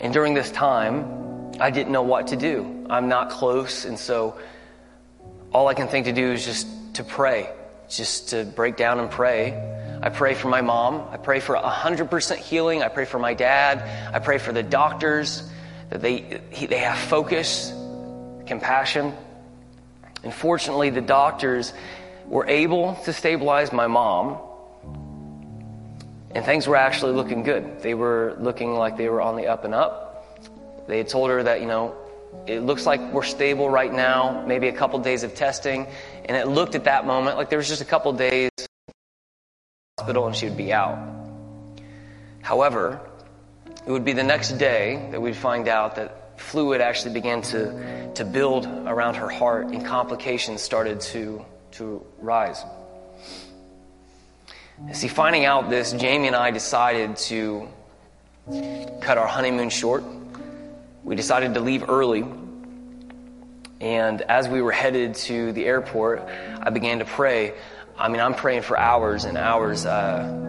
And 0.00 0.12
during 0.12 0.34
this 0.34 0.50
time, 0.50 1.54
I 1.58 1.70
didn't 1.70 1.92
know 1.92 2.02
what 2.02 2.28
to 2.28 2.36
do. 2.36 2.86
I'm 2.90 3.08
not 3.08 3.30
close, 3.30 3.84
and 3.84 3.98
so 3.98 4.38
all 5.52 5.66
I 5.66 5.74
can 5.74 5.88
think 5.88 6.06
to 6.06 6.12
do 6.12 6.32
is 6.32 6.44
just 6.44 6.68
to 6.94 7.04
pray, 7.04 7.50
just 7.88 8.30
to 8.30 8.44
break 8.44 8.76
down 8.76 9.00
and 9.00 9.10
pray. 9.10 9.54
I 10.02 10.10
pray 10.10 10.34
for 10.34 10.48
my 10.48 10.60
mom. 10.60 11.08
I 11.10 11.16
pray 11.16 11.40
for 11.40 11.56
100% 11.56 12.36
healing. 12.36 12.82
I 12.82 12.88
pray 12.88 13.04
for 13.04 13.18
my 13.18 13.34
dad. 13.34 14.14
I 14.14 14.18
pray 14.18 14.38
for 14.38 14.52
the 14.52 14.62
doctors 14.62 15.42
that 15.90 16.00
they, 16.00 16.40
they 16.68 16.78
have 16.78 16.98
focus, 16.98 17.72
compassion. 18.46 19.12
And 20.22 20.32
fortunately, 20.32 20.90
the 20.90 21.00
doctors 21.00 21.72
were 22.26 22.46
able 22.46 22.94
to 23.04 23.12
stabilize 23.12 23.72
my 23.72 23.86
mom, 23.86 24.38
and 26.32 26.44
things 26.44 26.66
were 26.66 26.76
actually 26.76 27.12
looking 27.12 27.42
good. 27.42 27.80
They 27.80 27.94
were 27.94 28.36
looking 28.38 28.74
like 28.74 28.96
they 28.96 29.08
were 29.08 29.22
on 29.22 29.36
the 29.36 29.46
up 29.46 29.64
and 29.64 29.74
up. 29.74 30.38
They 30.86 30.98
had 30.98 31.08
told 31.08 31.30
her 31.30 31.42
that, 31.42 31.60
you 31.60 31.66
know, 31.66 31.94
it 32.46 32.60
looks 32.60 32.84
like 32.84 33.00
we're 33.12 33.22
stable 33.22 33.70
right 33.70 33.92
now, 33.92 34.44
maybe 34.46 34.68
a 34.68 34.72
couple 34.72 34.98
days 34.98 35.22
of 35.22 35.34
testing. 35.34 35.86
And 36.28 36.36
it 36.36 36.46
looked 36.46 36.74
at 36.74 36.84
that 36.84 37.06
moment 37.06 37.36
like 37.36 37.48
there 37.48 37.58
was 37.58 37.68
just 37.68 37.80
a 37.80 37.86
couple 37.86 38.12
days 38.12 38.50
hospital 39.98 40.26
and 40.26 40.36
she 40.36 40.46
would 40.46 40.56
be 40.56 40.72
out. 40.72 40.96
However, 42.40 43.00
it 43.86 43.90
would 43.90 44.04
be 44.04 44.12
the 44.12 44.22
next 44.22 44.52
day 44.52 45.08
that 45.10 45.20
we'd 45.20 45.36
find 45.36 45.66
out 45.66 45.96
that 45.96 46.40
fluid 46.40 46.80
actually 46.80 47.14
began 47.14 47.42
to, 47.42 48.12
to 48.14 48.24
build 48.24 48.66
around 48.66 49.16
her 49.16 49.28
heart 49.28 49.66
and 49.66 49.84
complications 49.84 50.62
started 50.62 51.00
to, 51.00 51.44
to 51.72 52.04
rise. 52.20 52.62
See, 54.92 55.08
finding 55.08 55.44
out 55.44 55.68
this, 55.68 55.92
Jamie 55.92 56.28
and 56.28 56.36
I 56.36 56.52
decided 56.52 57.16
to 57.16 57.68
cut 59.00 59.18
our 59.18 59.26
honeymoon 59.26 59.70
short. 59.70 60.04
We 61.02 61.16
decided 61.16 61.54
to 61.54 61.60
leave 61.60 61.88
early. 61.88 62.24
And 63.80 64.22
as 64.22 64.48
we 64.48 64.60
were 64.60 64.72
headed 64.72 65.14
to 65.14 65.52
the 65.52 65.64
airport, 65.66 66.28
I 66.60 66.70
began 66.70 66.98
to 66.98 67.04
pray. 67.04 67.54
I 67.96 68.08
mean, 68.08 68.20
I'm 68.20 68.34
praying 68.34 68.62
for 68.62 68.76
hours 68.78 69.24
and 69.24 69.38
hours. 69.38 69.86
Uh, 69.86 70.46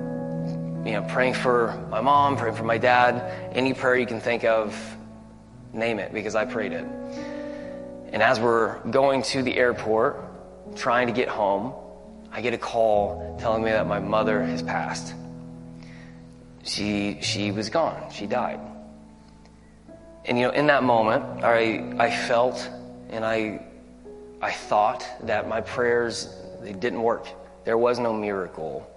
you 0.85 0.93
know, 0.93 1.05
praying 1.09 1.33
for 1.35 1.75
my 1.91 2.01
mom, 2.01 2.37
praying 2.37 2.55
for 2.55 2.63
my 2.63 2.77
dad, 2.77 3.53
any 3.53 3.73
prayer 3.73 3.97
you 3.97 4.07
can 4.07 4.19
think 4.19 4.43
of, 4.43 4.75
name 5.73 5.99
it, 5.99 6.13
because 6.13 6.35
I 6.35 6.45
prayed 6.45 6.71
it. 6.71 6.85
And 8.11 8.23
as 8.23 8.39
we're 8.39 8.79
going 8.89 9.21
to 9.23 9.43
the 9.43 9.55
airport, 9.55 10.23
trying 10.75 11.07
to 11.07 11.13
get 11.13 11.27
home, 11.27 11.73
I 12.31 12.41
get 12.41 12.53
a 12.53 12.57
call 12.57 13.37
telling 13.39 13.63
me 13.63 13.71
that 13.71 13.87
my 13.87 13.99
mother 13.99 14.41
has 14.41 14.63
passed. 14.63 15.13
She, 16.63 17.19
she 17.21 17.51
was 17.51 17.69
gone. 17.69 18.11
She 18.11 18.25
died. 18.25 18.59
And 20.25 20.37
you 20.37 20.47
know, 20.47 20.53
in 20.53 20.67
that 20.67 20.83
moment, 20.83 21.43
I, 21.43 21.95
I 21.99 22.09
felt 22.09 22.69
and 23.09 23.25
I, 23.25 23.61
I 24.41 24.51
thought 24.51 25.05
that 25.23 25.47
my 25.47 25.61
prayers, 25.61 26.33
they 26.61 26.73
didn't 26.73 27.01
work. 27.01 27.27
There 27.65 27.77
was 27.77 27.99
no 27.99 28.13
miracle. 28.13 28.89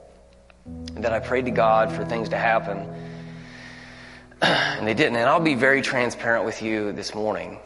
That 0.94 1.12
I 1.12 1.18
prayed 1.18 1.46
to 1.46 1.50
God 1.50 1.90
for 1.90 2.04
things 2.04 2.28
to 2.30 2.38
happen. 2.38 2.88
And 4.42 4.88
they 4.88 4.94
didn't. 4.94 5.14
And 5.14 5.28
I'll 5.28 5.38
be 5.38 5.54
very 5.54 5.82
transparent 5.82 6.44
with 6.44 6.62
you 6.62 6.90
this 6.90 7.14
morning. 7.14 7.60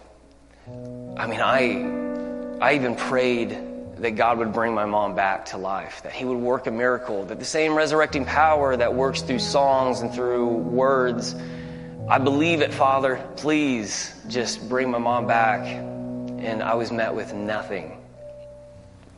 I 1.16 1.26
mean, 1.26 1.40
I, 1.40 2.59
I 2.61 2.74
even 2.74 2.96
prayed 2.96 3.56
that 3.96 4.11
God 4.11 4.38
would 4.38 4.52
bring 4.52 4.74
my 4.74 4.85
mom 4.85 5.14
back 5.14 5.46
to 5.46 5.56
life, 5.56 6.02
that 6.02 6.12
He 6.12 6.26
would 6.26 6.37
work 6.37 6.66
a 6.66 6.70
miracle, 6.70 7.24
that 7.24 7.38
the 7.38 7.46
same 7.46 7.74
resurrecting 7.74 8.26
power 8.26 8.76
that 8.76 8.92
works 8.94 9.22
through 9.22 9.38
songs 9.38 10.02
and 10.02 10.12
through 10.12 10.48
words, 10.48 11.35
I 12.11 12.18
believe 12.18 12.61
it, 12.61 12.74
Father. 12.74 13.26
Please 13.37 14.14
just 14.28 14.68
bring 14.68 14.90
my 14.90 14.98
mom 14.98 15.26
back. 15.26 15.95
And 16.38 16.62
I 16.62 16.75
was 16.75 16.92
met 16.92 17.14
with 17.14 17.33
nothing. 17.35 17.99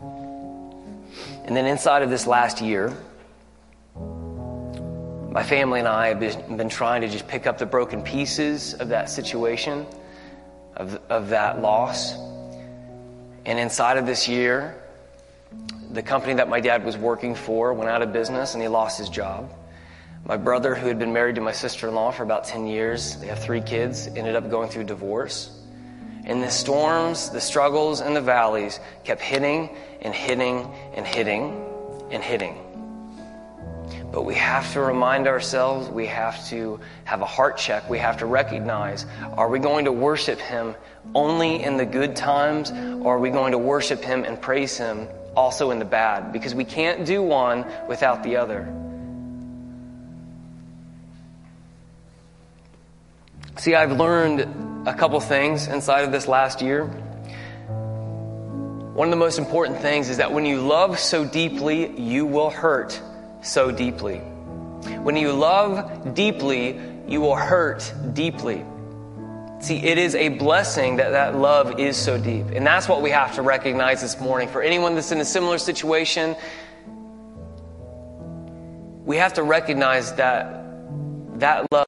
And 0.01 1.57
then 1.57 1.67
inside 1.67 2.03
of 2.03 2.11
this 2.11 2.27
last 2.27 2.61
year, 2.61 2.97
my 5.31 5.43
family 5.43 5.79
and 5.79 5.89
I 5.89 6.09
have 6.09 6.21
been, 6.21 6.69
trying 6.69 7.03
to 7.03 7.09
just 7.09 7.29
pick 7.29 7.47
up 7.47 7.59
the 7.59 7.67
broken 7.67 8.03
pieces 8.03 8.75
of 8.75 8.89
that 8.89 9.11
situation, 9.11 9.87
of, 10.77 11.01
of 11.09 11.29
that 11.29 11.61
loss. 11.61 12.15
And 13.45 13.59
inside 13.59 13.99
of 13.99 14.07
this 14.07 14.29
year, 14.29 14.75
the 15.93 16.03
company 16.03 16.35
that 16.35 16.49
my 16.49 16.61
dad 16.61 16.85
was 16.85 16.97
working 16.97 17.35
for 17.35 17.73
went 17.73 17.91
out 17.91 18.03
of 18.03 18.13
business 18.13 18.55
and 18.55 18.63
he 18.63 18.69
lost 18.69 18.99
his 18.99 19.09
job. 19.09 19.51
My 20.27 20.37
brother, 20.37 20.75
who 20.75 20.89
had 20.89 20.99
been 20.99 21.13
married 21.13 21.37
to 21.37 21.41
my 21.41 21.53
sister 21.53 21.89
in 21.89 21.95
law 21.95 22.11
for 22.11 22.23
about 22.23 22.45
10 22.45 22.67
years, 22.67 23.17
they 23.17 23.27
have 23.29 23.43
three 23.43 23.61
kids, 23.61 24.07
ended 24.09 24.37
up 24.37 24.51
going 24.51 24.69
through 24.69 24.85
divorce. 24.85 25.58
And 26.29 26.43
the 26.43 26.51
storms, 26.51 27.31
the 27.31 27.41
struggles, 27.41 28.01
and 28.01 28.15
the 28.15 28.21
valleys 28.21 28.79
kept 29.03 29.23
hitting 29.23 29.75
and 30.03 30.15
hitting 30.15 30.71
and 30.95 31.07
hitting 31.07 31.65
and 32.11 32.23
hitting. 32.23 32.57
But 34.13 34.23
we 34.23 34.35
have 34.35 34.73
to 34.73 34.81
remind 34.81 35.27
ourselves, 35.27 35.89
we 35.89 36.07
have 36.07 36.47
to 36.49 36.81
have 37.05 37.21
a 37.21 37.27
heart 37.27 37.57
check, 37.57 37.89
we 37.89 37.99
have 37.99 38.19
to 38.19 38.27
recognize 38.27 39.07
are 39.37 39.49
we 39.49 39.59
going 39.59 39.87
to 39.87 39.93
worship 39.93 40.39
Him 40.39 40.75
only 41.15 41.63
in 41.63 41.77
the 41.77 41.87
good 41.87 42.15
times, 42.15 42.71
or 42.71 43.17
are 43.17 43.19
we 43.19 43.31
going 43.31 43.53
to 43.53 43.59
worship 43.59 44.03
Him 44.03 44.25
and 44.25 44.41
praise 44.41 44.77
Him 44.77 45.09
also 45.35 45.71
in 45.71 45.79
the 45.79 45.85
bad? 45.85 46.33
Because 46.33 46.55
we 46.55 46.65
can't 46.65 47.07
do 47.07 47.23
one 47.23 47.65
without 47.87 48.23
the 48.23 48.37
other. 48.37 48.73
See, 53.57 53.75
I've 53.75 53.93
learned 53.93 54.68
a 54.89 54.95
couple 54.95 55.21
things 55.21 55.69
inside 55.69 56.05
of 56.05 56.13
this 56.13 56.27
last 56.27 56.63
year. 56.63 56.87
One 58.95 59.07
of 59.07 59.11
the 59.11 59.17
most 59.17 59.39
important 59.39 59.81
things 59.81 60.09
is 60.09 60.17
that 60.17 60.33
when 60.33 60.47
you 60.47 60.61
love 60.61 60.99
so 60.99 61.25
deeply, 61.25 61.97
you 62.01 62.25
will 62.25 62.51
hurt 62.51 63.01
so 63.43 63.71
deeply. 63.71 64.19
When 65.03 65.15
you 65.17 65.33
love 65.33 66.15
deeply, 66.15 66.81
you 67.07 67.21
will 67.21 67.37
hurt 67.37 67.93
deeply. 68.15 68.65
See, 69.61 69.77
it 69.77 69.99
is 69.99 70.15
a 70.15 70.31
blessing 70.31 70.97
that 70.97 71.11
that 71.11 71.37
love 71.37 71.79
is 71.79 71.97
so 71.97 72.19
deep. 72.19 72.47
And 72.53 72.67
that's 72.67 72.89
what 72.89 73.03
we 73.03 73.11
have 73.11 73.35
to 73.35 73.43
recognize 73.43 74.01
this 74.01 74.19
morning. 74.21 74.49
For 74.49 74.63
anyone 74.63 74.95
that's 74.95 75.13
in 75.13 75.21
a 75.21 75.25
similar 75.25 75.59
situation, 75.59 76.35
we 79.05 79.17
have 79.17 79.35
to 79.35 79.43
recognize 79.43 80.15
that 80.15 80.65
that 81.41 81.67
love 81.71 81.87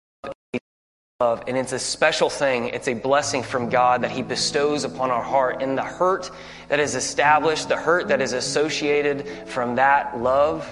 love, 1.20 1.44
and 1.46 1.54
it's 1.54 1.72
a 1.72 1.78
special 1.78 2.30
thing. 2.30 2.68
It's 2.68 2.88
a 2.88 2.94
blessing 2.94 3.42
from 3.42 3.68
God 3.68 4.04
that 4.04 4.10
He 4.10 4.22
bestows 4.22 4.84
upon 4.84 5.10
our 5.10 5.22
heart. 5.22 5.62
And 5.62 5.76
the 5.76 5.82
hurt 5.82 6.30
that 6.68 6.80
is 6.80 6.94
established, 6.94 7.68
the 7.68 7.76
hurt 7.76 8.08
that 8.08 8.22
is 8.22 8.32
associated 8.32 9.28
from 9.46 9.74
that 9.74 10.18
love, 10.18 10.66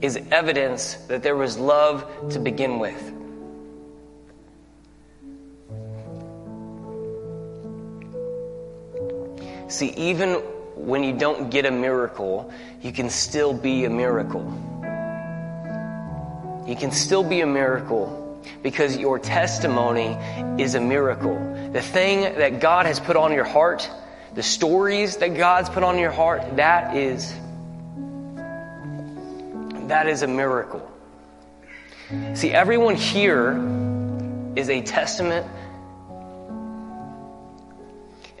is 0.00 0.18
evidence 0.30 0.94
that 1.08 1.22
there 1.22 1.36
was 1.36 1.58
love 1.58 2.30
to 2.30 2.38
begin 2.38 2.78
with. 2.78 2.98
See, 9.70 9.90
even 9.98 10.36
when 10.76 11.04
you 11.04 11.12
don't 11.12 11.50
get 11.50 11.66
a 11.66 11.70
miracle, 11.70 12.50
you 12.80 12.90
can 12.90 13.10
still 13.10 13.52
be 13.52 13.84
a 13.84 13.90
miracle. 13.90 14.46
You 16.66 16.74
can 16.74 16.90
still 16.90 17.22
be 17.22 17.42
a 17.42 17.46
miracle 17.46 18.27
because 18.62 18.96
your 18.96 19.18
testimony 19.18 20.16
is 20.62 20.74
a 20.74 20.80
miracle. 20.80 21.36
The 21.72 21.82
thing 21.82 22.20
that 22.38 22.60
God 22.60 22.86
has 22.86 23.00
put 23.00 23.16
on 23.16 23.32
your 23.32 23.44
heart, 23.44 23.90
the 24.34 24.42
stories 24.42 25.16
that 25.18 25.36
God's 25.36 25.68
put 25.68 25.82
on 25.82 25.98
your 25.98 26.10
heart, 26.10 26.56
that 26.56 26.96
is 26.96 27.34
that 29.88 30.06
is 30.06 30.22
a 30.22 30.26
miracle. 30.26 30.90
See, 32.34 32.50
everyone 32.50 32.94
here 32.94 33.52
is 34.54 34.68
a 34.68 34.82
testament 34.82 35.46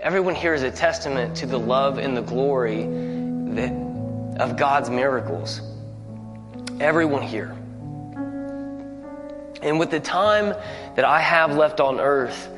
Everyone 0.00 0.36
here 0.36 0.54
is 0.54 0.62
a 0.62 0.70
testament 0.70 1.38
to 1.38 1.46
the 1.46 1.58
love 1.58 1.98
and 1.98 2.16
the 2.16 2.22
glory 2.22 2.84
that, 3.56 3.72
of 4.40 4.56
God's 4.56 4.88
miracles. 4.88 5.60
Everyone 6.78 7.22
here. 7.22 7.57
And 9.62 9.78
with 9.78 9.90
the 9.90 10.00
time 10.00 10.54
that 10.96 11.04
I 11.04 11.20
have 11.20 11.56
left 11.56 11.80
on 11.80 12.00
earth, 12.00 12.48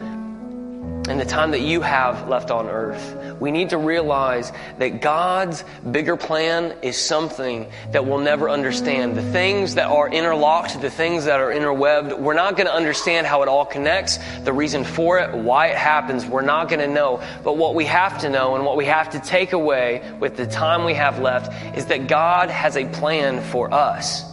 and 1.09 1.19
the 1.19 1.25
time 1.25 1.51
that 1.51 1.63
you 1.63 1.81
have 1.81 2.29
left 2.29 2.53
on 2.53 2.69
earth, 2.69 3.17
we 3.41 3.51
need 3.51 3.71
to 3.71 3.79
realize 3.79 4.53
that 4.79 5.01
God's 5.01 5.65
bigger 5.91 6.17
plan 6.17 6.77
is 6.83 6.97
something 6.97 7.69
that 7.91 8.07
we'll 8.07 8.19
never 8.19 8.49
understand. 8.49 9.17
The 9.17 9.33
things 9.33 9.75
that 9.75 9.87
are 9.87 10.09
interlocked, 10.09 10.81
the 10.81 10.91
things 10.91 11.25
that 11.25 11.41
are 11.41 11.51
interwebbed, 11.51 12.13
we're 12.13 12.35
not 12.35 12.57
going 12.57 12.69
to 12.69 12.73
understand 12.73 13.27
how 13.27 13.43
it 13.43 13.49
all 13.49 13.65
connects, 13.65 14.19
the 14.45 14.53
reason 14.53 14.85
for 14.85 15.19
it, 15.19 15.35
why 15.35 15.69
it 15.69 15.77
happens, 15.77 16.27
we're 16.27 16.43
not 16.43 16.69
going 16.69 16.81
to 16.81 16.95
know. 16.95 17.21
But 17.43 17.57
what 17.57 17.75
we 17.75 17.87
have 17.87 18.21
to 18.21 18.31
know 18.31 18.55
and 18.55 18.65
what 18.65 18.77
we 18.77 18.85
have 18.85 19.11
to 19.11 19.19
take 19.19 19.53
away 19.53 20.09
with 20.21 20.37
the 20.37 20.47
time 20.47 20.85
we 20.85 20.95
have 20.95 21.19
left 21.19 21.77
is 21.77 21.87
that 21.87 22.07
God 22.07 22.51
has 22.51 22.77
a 22.77 22.87
plan 22.87 23.43
for 23.43 23.73
us. 23.75 24.30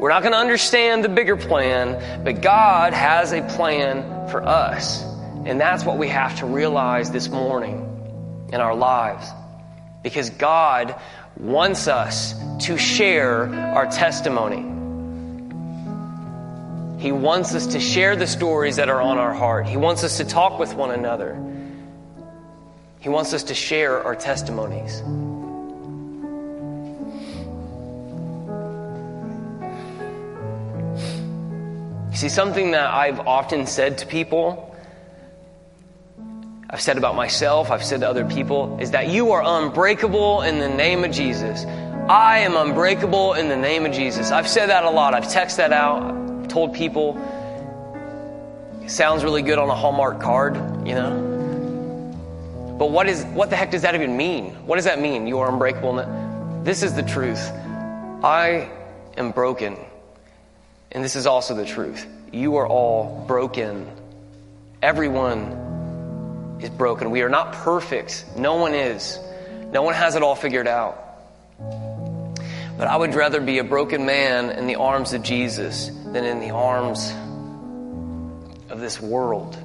We're 0.00 0.08
not 0.08 0.22
going 0.22 0.32
to 0.32 0.38
understand 0.38 1.04
the 1.04 1.10
bigger 1.10 1.36
plan, 1.36 2.24
but 2.24 2.40
God 2.40 2.94
has 2.94 3.32
a 3.32 3.42
plan 3.42 4.30
for 4.30 4.42
us. 4.42 5.02
And 5.44 5.60
that's 5.60 5.84
what 5.84 5.98
we 5.98 6.08
have 6.08 6.38
to 6.38 6.46
realize 6.46 7.10
this 7.10 7.28
morning 7.28 8.48
in 8.50 8.62
our 8.62 8.74
lives. 8.74 9.26
Because 10.02 10.30
God 10.30 10.94
wants 11.36 11.86
us 11.86 12.32
to 12.60 12.78
share 12.78 13.54
our 13.54 13.90
testimony. 13.90 14.62
He 16.98 17.12
wants 17.12 17.54
us 17.54 17.66
to 17.66 17.80
share 17.80 18.16
the 18.16 18.26
stories 18.26 18.76
that 18.76 18.88
are 18.88 19.02
on 19.02 19.18
our 19.18 19.34
heart. 19.34 19.66
He 19.66 19.76
wants 19.76 20.02
us 20.02 20.16
to 20.16 20.24
talk 20.24 20.58
with 20.58 20.72
one 20.72 20.92
another. 20.92 21.38
He 23.00 23.10
wants 23.10 23.34
us 23.34 23.42
to 23.44 23.54
share 23.54 24.02
our 24.02 24.16
testimonies. 24.16 25.02
See, 32.12 32.28
something 32.28 32.72
that 32.72 32.92
I've 32.92 33.20
often 33.20 33.66
said 33.66 33.98
to 33.98 34.06
people 34.06 34.70
I've 36.72 36.80
said 36.80 36.98
about 36.98 37.16
myself, 37.16 37.72
I've 37.72 37.82
said 37.82 38.00
to 38.00 38.08
other 38.08 38.24
people, 38.24 38.78
is 38.80 38.92
that 38.92 39.08
you 39.08 39.32
are 39.32 39.42
unbreakable 39.44 40.42
in 40.42 40.60
the 40.60 40.68
name 40.68 41.02
of 41.02 41.10
Jesus. 41.10 41.64
I 42.08 42.38
am 42.38 42.54
unbreakable 42.56 43.34
in 43.34 43.48
the 43.48 43.56
name 43.56 43.84
of 43.86 43.92
Jesus. 43.92 44.30
I've 44.30 44.46
said 44.46 44.68
that 44.68 44.84
a 44.84 44.90
lot. 44.90 45.12
I've 45.12 45.24
texted 45.24 45.56
that 45.56 45.72
out, 45.72 46.48
told 46.48 46.72
people. 46.72 47.18
It 48.82 48.90
sounds 48.90 49.24
really 49.24 49.42
good 49.42 49.58
on 49.58 49.68
a 49.68 49.74
Hallmark 49.74 50.20
card, 50.20 50.54
you 50.86 50.94
know? 50.94 52.76
But 52.78 52.92
what 52.92 53.08
is 53.08 53.24
what 53.24 53.50
the 53.50 53.56
heck 53.56 53.72
does 53.72 53.82
that 53.82 53.96
even 53.96 54.16
mean? 54.16 54.54
What 54.64 54.76
does 54.76 54.84
that 54.84 55.00
mean? 55.00 55.26
You 55.26 55.40
are 55.40 55.50
unbreakable. 55.50 56.62
This 56.62 56.84
is 56.84 56.94
the 56.94 57.02
truth. 57.02 57.50
I 58.22 58.70
am 59.16 59.32
broken. 59.32 59.76
And 60.92 61.04
this 61.04 61.16
is 61.16 61.26
also 61.26 61.54
the 61.54 61.64
truth. 61.64 62.06
You 62.32 62.56
are 62.56 62.66
all 62.66 63.24
broken. 63.26 63.90
Everyone 64.82 66.58
is 66.60 66.70
broken. 66.70 67.10
We 67.10 67.22
are 67.22 67.28
not 67.28 67.52
perfect. 67.52 68.24
No 68.36 68.56
one 68.56 68.74
is. 68.74 69.18
No 69.72 69.82
one 69.82 69.94
has 69.94 70.16
it 70.16 70.22
all 70.22 70.34
figured 70.34 70.66
out. 70.66 71.06
But 71.58 72.88
I 72.88 72.96
would 72.96 73.14
rather 73.14 73.40
be 73.40 73.58
a 73.58 73.64
broken 73.64 74.06
man 74.06 74.50
in 74.50 74.66
the 74.66 74.76
arms 74.76 75.12
of 75.12 75.22
Jesus 75.22 75.88
than 75.88 76.24
in 76.24 76.40
the 76.40 76.50
arms 76.50 77.12
of 78.70 78.80
this 78.80 79.00
world. 79.00 79.56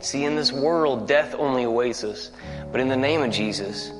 See, 0.00 0.24
in 0.24 0.34
this 0.34 0.50
world, 0.50 1.06
death 1.06 1.34
only 1.38 1.62
awaits 1.62 2.04
us. 2.04 2.30
But 2.72 2.80
in 2.80 2.88
the 2.88 2.96
name 2.96 3.22
of 3.22 3.30
Jesus, 3.30 3.92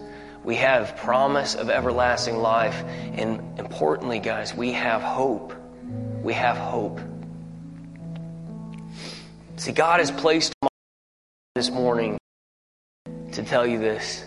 we 0.45 0.57
have 0.57 0.97
promise 0.97 1.55
of 1.55 1.71
everlasting 1.71 2.37
life. 2.39 2.83
And 3.13 3.59
importantly, 3.59 4.19
guys, 4.19 4.55
we 4.55 4.73
have 4.73 5.03
hope 5.03 5.55
we 6.23 6.35
have 6.35 6.57
hope. 6.57 7.01
See, 9.57 9.73
God 9.73 10.01
has 10.01 10.11
placed 10.11 10.53
my 10.63 10.69
this 11.55 11.71
morning 11.71 12.19
to 13.33 13.43
tell 13.43 13.67
you 13.67 13.79
this. 13.79 14.25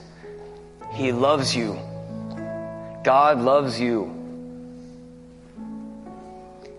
He 0.94 1.12
loves 1.12 1.56
you. 1.56 1.80
God 3.04 3.40
loves 3.40 3.80
you. 3.80 4.12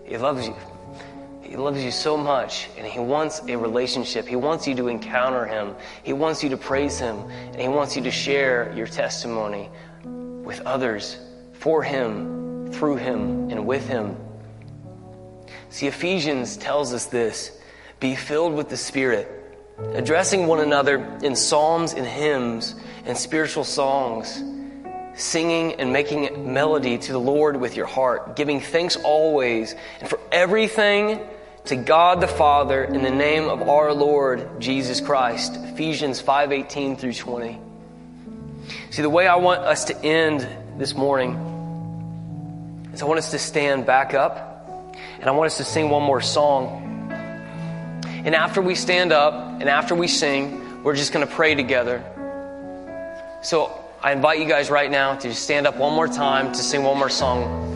He 0.05 0.17
loves 0.17 0.47
you. 0.47 0.55
He 1.55 1.61
loves 1.61 1.81
you 1.81 1.91
so 1.91 2.17
much, 2.17 2.67
and 2.77 2.85
He 2.85 2.99
wants 2.99 3.41
a 3.47 3.55
relationship. 3.55 4.27
He 4.27 4.35
wants 4.35 4.67
you 4.67 4.75
to 4.75 4.89
encounter 4.89 5.45
Him. 5.45 5.73
He 6.03 6.11
wants 6.11 6.43
you 6.43 6.49
to 6.49 6.57
praise 6.57 6.99
Him, 6.99 7.17
and 7.29 7.61
He 7.61 7.69
wants 7.69 7.95
you 7.95 8.03
to 8.03 8.11
share 8.11 8.73
your 8.75 8.87
testimony 8.87 9.69
with 10.03 10.59
others 10.65 11.17
for 11.53 11.81
Him, 11.81 12.73
through 12.73 12.97
Him, 12.97 13.51
and 13.51 13.65
with 13.65 13.87
Him. 13.87 14.17
See, 15.69 15.87
Ephesians 15.87 16.57
tells 16.57 16.93
us 16.93 17.05
this 17.05 17.57
be 18.01 18.17
filled 18.17 18.53
with 18.53 18.67
the 18.67 18.75
Spirit, 18.75 19.25
addressing 19.93 20.47
one 20.47 20.59
another 20.59 20.97
in 21.23 21.37
psalms 21.37 21.93
and 21.93 22.05
hymns 22.05 22.75
and 23.05 23.17
spiritual 23.17 23.63
songs, 23.63 24.43
singing 25.15 25.75
and 25.75 25.93
making 25.93 26.53
melody 26.53 26.97
to 26.97 27.13
the 27.13 27.17
Lord 27.17 27.55
with 27.55 27.77
your 27.77 27.85
heart, 27.85 28.35
giving 28.35 28.59
thanks 28.59 28.97
always 28.97 29.73
and 30.01 30.09
for 30.09 30.19
everything 30.33 31.25
to 31.65 31.75
God 31.75 32.21
the 32.21 32.27
Father 32.27 32.83
in 32.83 33.01
the 33.01 33.09
name 33.09 33.49
of 33.49 33.67
our 33.67 33.91
Lord 33.91 34.61
Jesus 34.61 35.01
Christ. 35.01 35.55
Ephesians 35.55 36.21
5:18 36.21 36.95
through 36.95 37.13
20. 37.13 37.59
See, 38.91 39.01
the 39.01 39.09
way 39.09 39.27
I 39.27 39.37
want 39.37 39.61
us 39.61 39.85
to 39.85 40.03
end 40.03 40.47
this 40.77 40.93
morning 40.93 41.33
is 42.93 43.01
I 43.01 43.05
want 43.05 43.17
us 43.17 43.31
to 43.31 43.39
stand 43.39 43.85
back 43.85 44.13
up 44.13 44.95
and 45.19 45.27
I 45.27 45.31
want 45.31 45.47
us 45.47 45.57
to 45.57 45.63
sing 45.63 45.89
one 45.89 46.03
more 46.03 46.21
song. 46.21 46.83
And 48.23 48.35
after 48.35 48.61
we 48.61 48.75
stand 48.75 49.11
up 49.11 49.33
and 49.33 49.67
after 49.67 49.95
we 49.95 50.07
sing, 50.07 50.83
we're 50.83 50.95
just 50.95 51.13
going 51.13 51.27
to 51.27 51.33
pray 51.33 51.55
together. 51.55 52.03
So 53.41 53.71
I 54.03 54.11
invite 54.11 54.39
you 54.39 54.45
guys 54.45 54.69
right 54.69 54.89
now 54.89 55.15
to 55.15 55.33
stand 55.33 55.65
up 55.65 55.77
one 55.77 55.93
more 55.93 56.07
time 56.07 56.51
to 56.51 56.59
sing 56.59 56.83
one 56.83 56.99
more 56.99 57.09
song. 57.09 57.74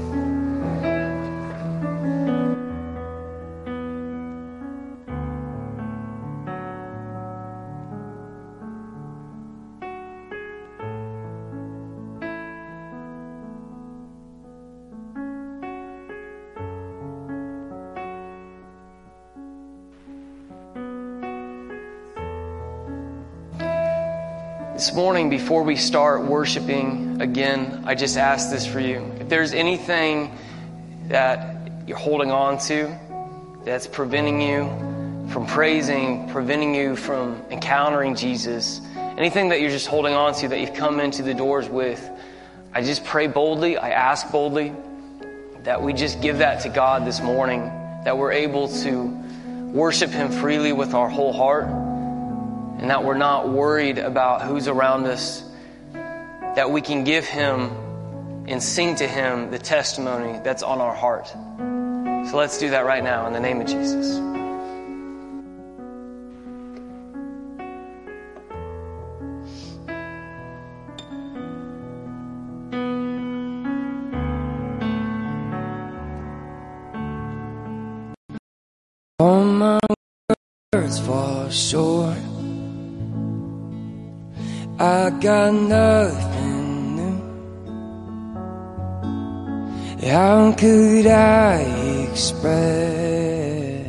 This 24.79 24.93
morning, 24.93 25.29
before 25.29 25.63
we 25.63 25.75
start 25.75 26.23
worshiping 26.23 27.19
again, 27.21 27.83
I 27.85 27.95
just 27.95 28.15
ask 28.15 28.49
this 28.49 28.65
for 28.65 28.79
you. 28.79 28.99
If 29.19 29.27
there's 29.27 29.53
anything 29.53 30.33
that 31.09 31.69
you're 31.85 31.97
holding 31.97 32.31
on 32.31 32.59
to 32.59 32.97
that's 33.65 33.87
preventing 33.87 34.41
you 34.41 34.69
from 35.33 35.45
praising, 35.47 36.29
preventing 36.29 36.73
you 36.75 36.95
from 36.95 37.43
encountering 37.49 38.15
Jesus, 38.15 38.79
anything 39.17 39.49
that 39.49 39.59
you're 39.59 39.69
just 39.69 39.87
holding 39.87 40.13
on 40.13 40.33
to 40.35 40.47
that 40.47 40.61
you've 40.61 40.73
come 40.73 41.01
into 41.01 41.23
the 41.23 41.33
doors 41.33 41.67
with, 41.67 42.09
I 42.73 42.81
just 42.81 43.03
pray 43.03 43.27
boldly, 43.27 43.75
I 43.75 43.89
ask 43.89 44.31
boldly 44.31 44.73
that 45.65 45.81
we 45.81 45.91
just 45.91 46.21
give 46.21 46.37
that 46.37 46.61
to 46.61 46.69
God 46.69 47.05
this 47.05 47.19
morning, 47.19 47.63
that 48.05 48.17
we're 48.17 48.31
able 48.31 48.69
to 48.83 49.07
worship 49.73 50.11
Him 50.11 50.31
freely 50.31 50.71
with 50.71 50.93
our 50.93 51.09
whole 51.09 51.33
heart 51.33 51.88
and 52.79 52.89
that 52.89 53.03
we're 53.03 53.17
not 53.17 53.49
worried 53.49 53.97
about 53.97 54.41
who's 54.41 54.69
around 54.69 55.05
us, 55.05 55.43
that 55.91 56.71
we 56.71 56.79
can 56.79 57.03
give 57.03 57.25
Him 57.25 57.71
and 58.47 58.63
sing 58.63 58.95
to 58.95 59.07
Him 59.07 59.51
the 59.51 59.59
testimony 59.59 60.39
that's 60.45 60.63
on 60.63 60.79
our 60.79 60.95
heart. 60.95 61.27
So 61.27 62.37
let's 62.37 62.57
do 62.57 62.69
that 62.69 62.85
right 62.85 63.03
now 63.03 63.27
in 63.27 63.33
the 63.33 63.39
name 63.41 63.59
of 63.59 63.67
Jesus. 63.67 64.17
All 79.19 79.43
my 79.43 79.79
words 80.73 80.99
fall 81.01 81.49
short. 81.49 82.28
I 84.81 85.09
got 85.09 85.53
nothing 85.53 86.95
new. 86.95 87.19
How 90.07 90.53
could 90.53 91.05
I 91.05 91.63
express 92.07 93.85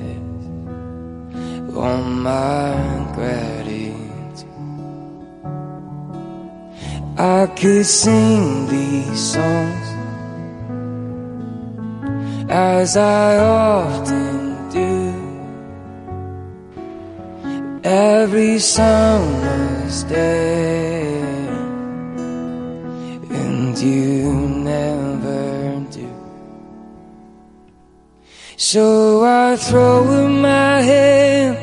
all 1.76 2.02
my 2.02 3.06
gratitude? 3.14 4.48
I 7.16 7.46
could 7.54 7.86
sing 7.86 8.66
these 8.66 9.32
songs 9.34 9.88
as 12.50 12.96
I 12.96 13.38
often 13.38 14.49
every 17.90 18.58
summer's 18.60 20.04
day, 20.04 21.10
and 23.30 23.76
you 23.78 24.32
never 24.72 25.84
do. 25.90 26.08
So 28.56 29.24
I 29.24 29.56
throw 29.56 30.08
in 30.22 30.40
my 30.40 30.82
hands, 30.82 31.58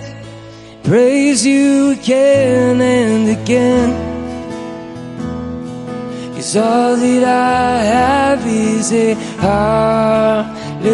praise 0.83 1.45
you 1.45 1.91
again 1.91 2.81
and 2.81 3.29
again. 3.29 3.91
Cause 6.35 6.57
all 6.57 6.95
that 6.97 7.23
I 7.23 7.83
have 7.95 8.45
is 8.45 8.91
a 8.91 9.15
hallelujah. 9.39 10.87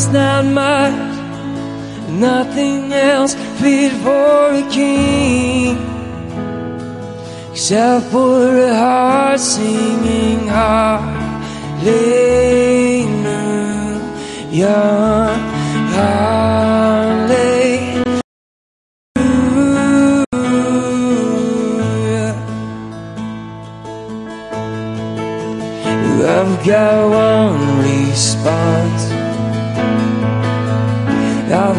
is 0.00 0.08
not 0.12 0.44
much, 0.46 0.94
nothing 2.08 2.92
else 2.92 3.34
fit 3.60 3.92
for 4.04 4.52
a 4.62 4.64
king. 4.70 5.76
Except 7.52 8.06
for 8.06 8.56
a 8.56 8.74
heart 8.74 9.40
singing 9.40 10.46
hallelujah, 10.46 11.40
hallelujah. 15.96 17.60
I've 26.36 26.54
got 26.64 26.98
one 27.10 27.60
response 27.82 29.09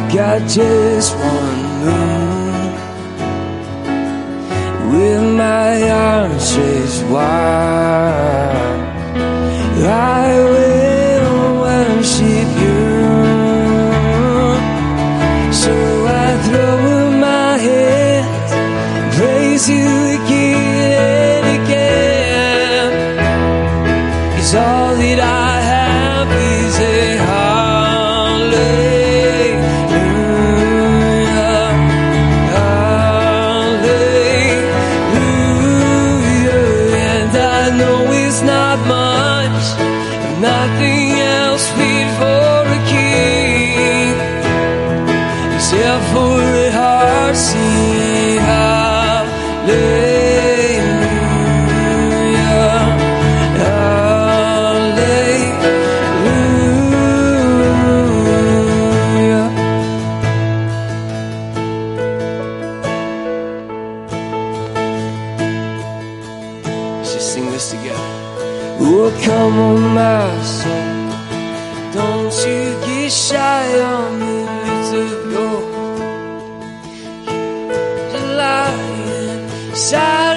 got 0.10 0.40
just 0.50 1.16
one 1.16 1.62
move 1.84 2.32
with 4.94 5.24
my 5.38 5.90
arms 5.90 6.58
raised 6.58 7.10
wide. 7.10 8.51
Come 69.52 69.60
on, 69.60 69.94
my 69.94 70.42
soul, 70.44 71.12
don't 71.92 72.34
you 72.48 72.62
get 72.86 73.12
shy 73.12 73.82
on 73.82 74.18
me, 74.18 74.46
little 74.56 75.12
girl. 75.30 75.64
You're 78.14 78.30
lying, 78.38 79.76
shy. 79.76 80.31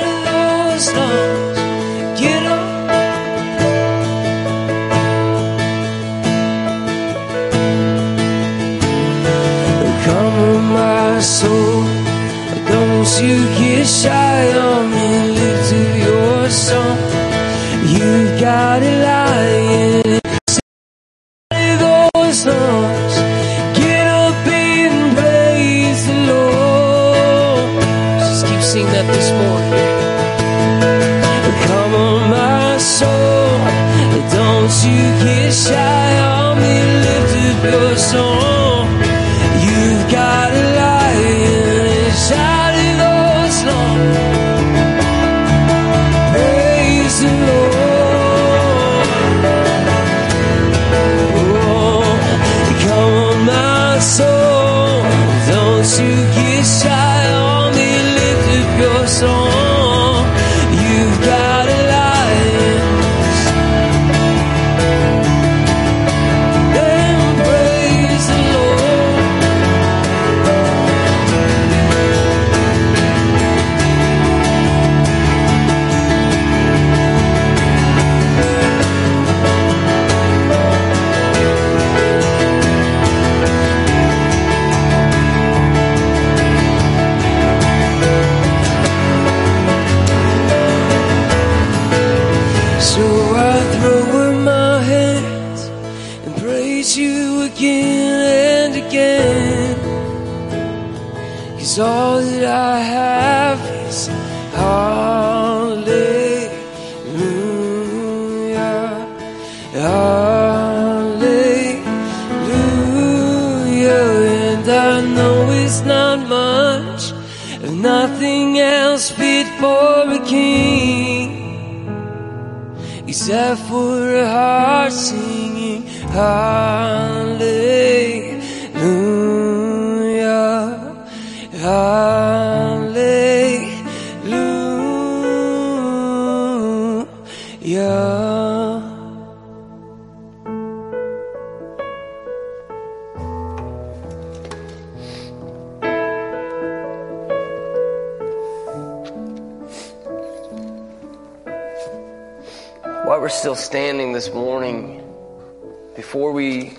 Before 156.14 156.30
we 156.30 156.76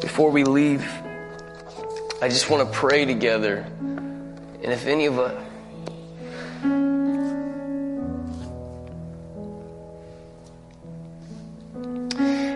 before 0.00 0.30
we 0.30 0.44
leave, 0.44 0.88
I 2.22 2.28
just 2.28 2.48
want 2.48 2.64
to 2.64 2.72
pray 2.72 3.04
together. 3.04 3.66
And 3.80 4.66
if 4.66 4.86
any 4.86 5.06
of 5.06 5.18
us 5.18 5.34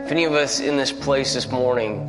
if 0.04 0.12
any 0.12 0.22
of 0.22 0.34
us 0.34 0.60
in 0.60 0.76
this 0.76 0.92
place 0.92 1.34
this 1.34 1.50
morning 1.50 2.06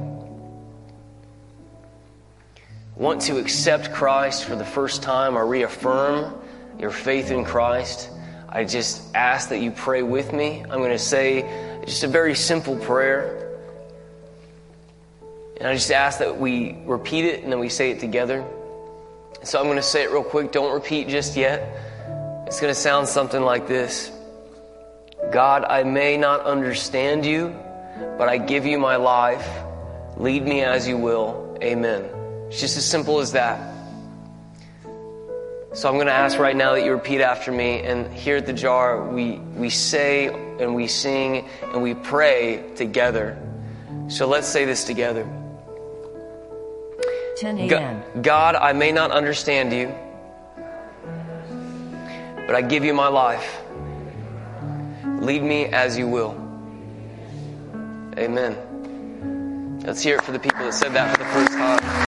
want 2.95 3.19
to 3.21 3.39
accept 3.39 3.91
Christ 3.93 4.45
for 4.45 4.55
the 4.55 4.63
first 4.63 5.01
time 5.01 5.35
or 5.35 5.47
reaffirm 5.47 6.39
your 6.77 6.91
faith 6.91 7.31
in 7.31 7.43
Christ, 7.43 8.11
I 8.47 8.63
just 8.63 9.15
ask 9.15 9.49
that 9.49 9.57
you 9.57 9.71
pray 9.71 10.03
with 10.03 10.33
me. 10.33 10.61
I'm 10.61 10.77
going 10.77 10.91
to 10.91 10.99
say 10.99 11.81
just 11.83 12.03
a 12.03 12.07
very 12.07 12.35
simple 12.35 12.75
prayer. 12.75 13.39
And 15.63 15.71
I 15.71 15.75
just 15.75 15.93
ask 15.93 16.19
that 16.19 16.37
we 16.37 16.75
repeat 16.83 17.23
it 17.23 17.41
and 17.41 17.49
then 17.49 17.57
we 17.57 17.69
say 17.69 17.89
it 17.89 18.01
together. 18.01 18.45
So 19.43 19.57
I'm 19.57 19.63
going 19.63 19.77
to 19.77 19.81
say 19.81 20.03
it 20.03 20.11
real 20.11 20.21
quick. 20.21 20.51
Don't 20.51 20.73
repeat 20.73 21.07
just 21.07 21.37
yet. 21.37 21.79
It's 22.47 22.59
going 22.59 22.73
to 22.73 22.77
sound 22.77 23.07
something 23.07 23.41
like 23.41 23.65
this 23.65 24.11
God, 25.31 25.63
I 25.63 25.83
may 25.83 26.17
not 26.17 26.41
understand 26.41 27.25
you, 27.25 27.55
but 28.17 28.27
I 28.27 28.39
give 28.39 28.65
you 28.65 28.77
my 28.77 28.97
life. 28.97 29.47
Lead 30.17 30.43
me 30.43 30.63
as 30.63 30.85
you 30.85 30.97
will. 30.97 31.57
Amen. 31.63 32.09
It's 32.49 32.59
just 32.59 32.75
as 32.75 32.85
simple 32.85 33.19
as 33.19 33.31
that. 33.31 33.73
So 35.71 35.87
I'm 35.87 35.95
going 35.95 36.07
to 36.07 36.13
ask 36.13 36.37
right 36.39 36.57
now 36.57 36.73
that 36.73 36.83
you 36.83 36.91
repeat 36.91 37.21
after 37.21 37.53
me. 37.53 37.79
And 37.83 38.13
here 38.13 38.35
at 38.35 38.45
the 38.45 38.51
jar, 38.51 39.07
we, 39.07 39.37
we 39.55 39.69
say 39.69 40.27
and 40.27 40.75
we 40.75 40.87
sing 40.87 41.47
and 41.71 41.81
we 41.81 41.93
pray 41.93 42.69
together. 42.75 43.41
So 44.09 44.27
let's 44.27 44.49
say 44.49 44.65
this 44.65 44.83
together. 44.83 45.25
10 47.43 47.57
a.m. 47.57 48.21
God, 48.21 48.55
I 48.55 48.71
may 48.71 48.93
not 48.93 49.11
understand 49.11 49.73
you, 49.73 49.93
but 52.47 52.55
I 52.55 52.61
give 52.61 52.85
you 52.85 52.93
my 52.93 53.09
life. 53.09 53.61
Lead 55.19 55.43
me 55.43 55.65
as 55.65 55.97
you 55.97 56.07
will. 56.07 56.31
Amen. 58.17 58.55
Let's 59.85 60.01
hear 60.01 60.15
it 60.15 60.21
for 60.21 60.31
the 60.31 60.39
people 60.39 60.63
that 60.63 60.73
said 60.73 60.93
that 60.93 61.11
for 61.11 61.17
the 61.21 61.29
first 61.31 61.51
time. 61.51 61.93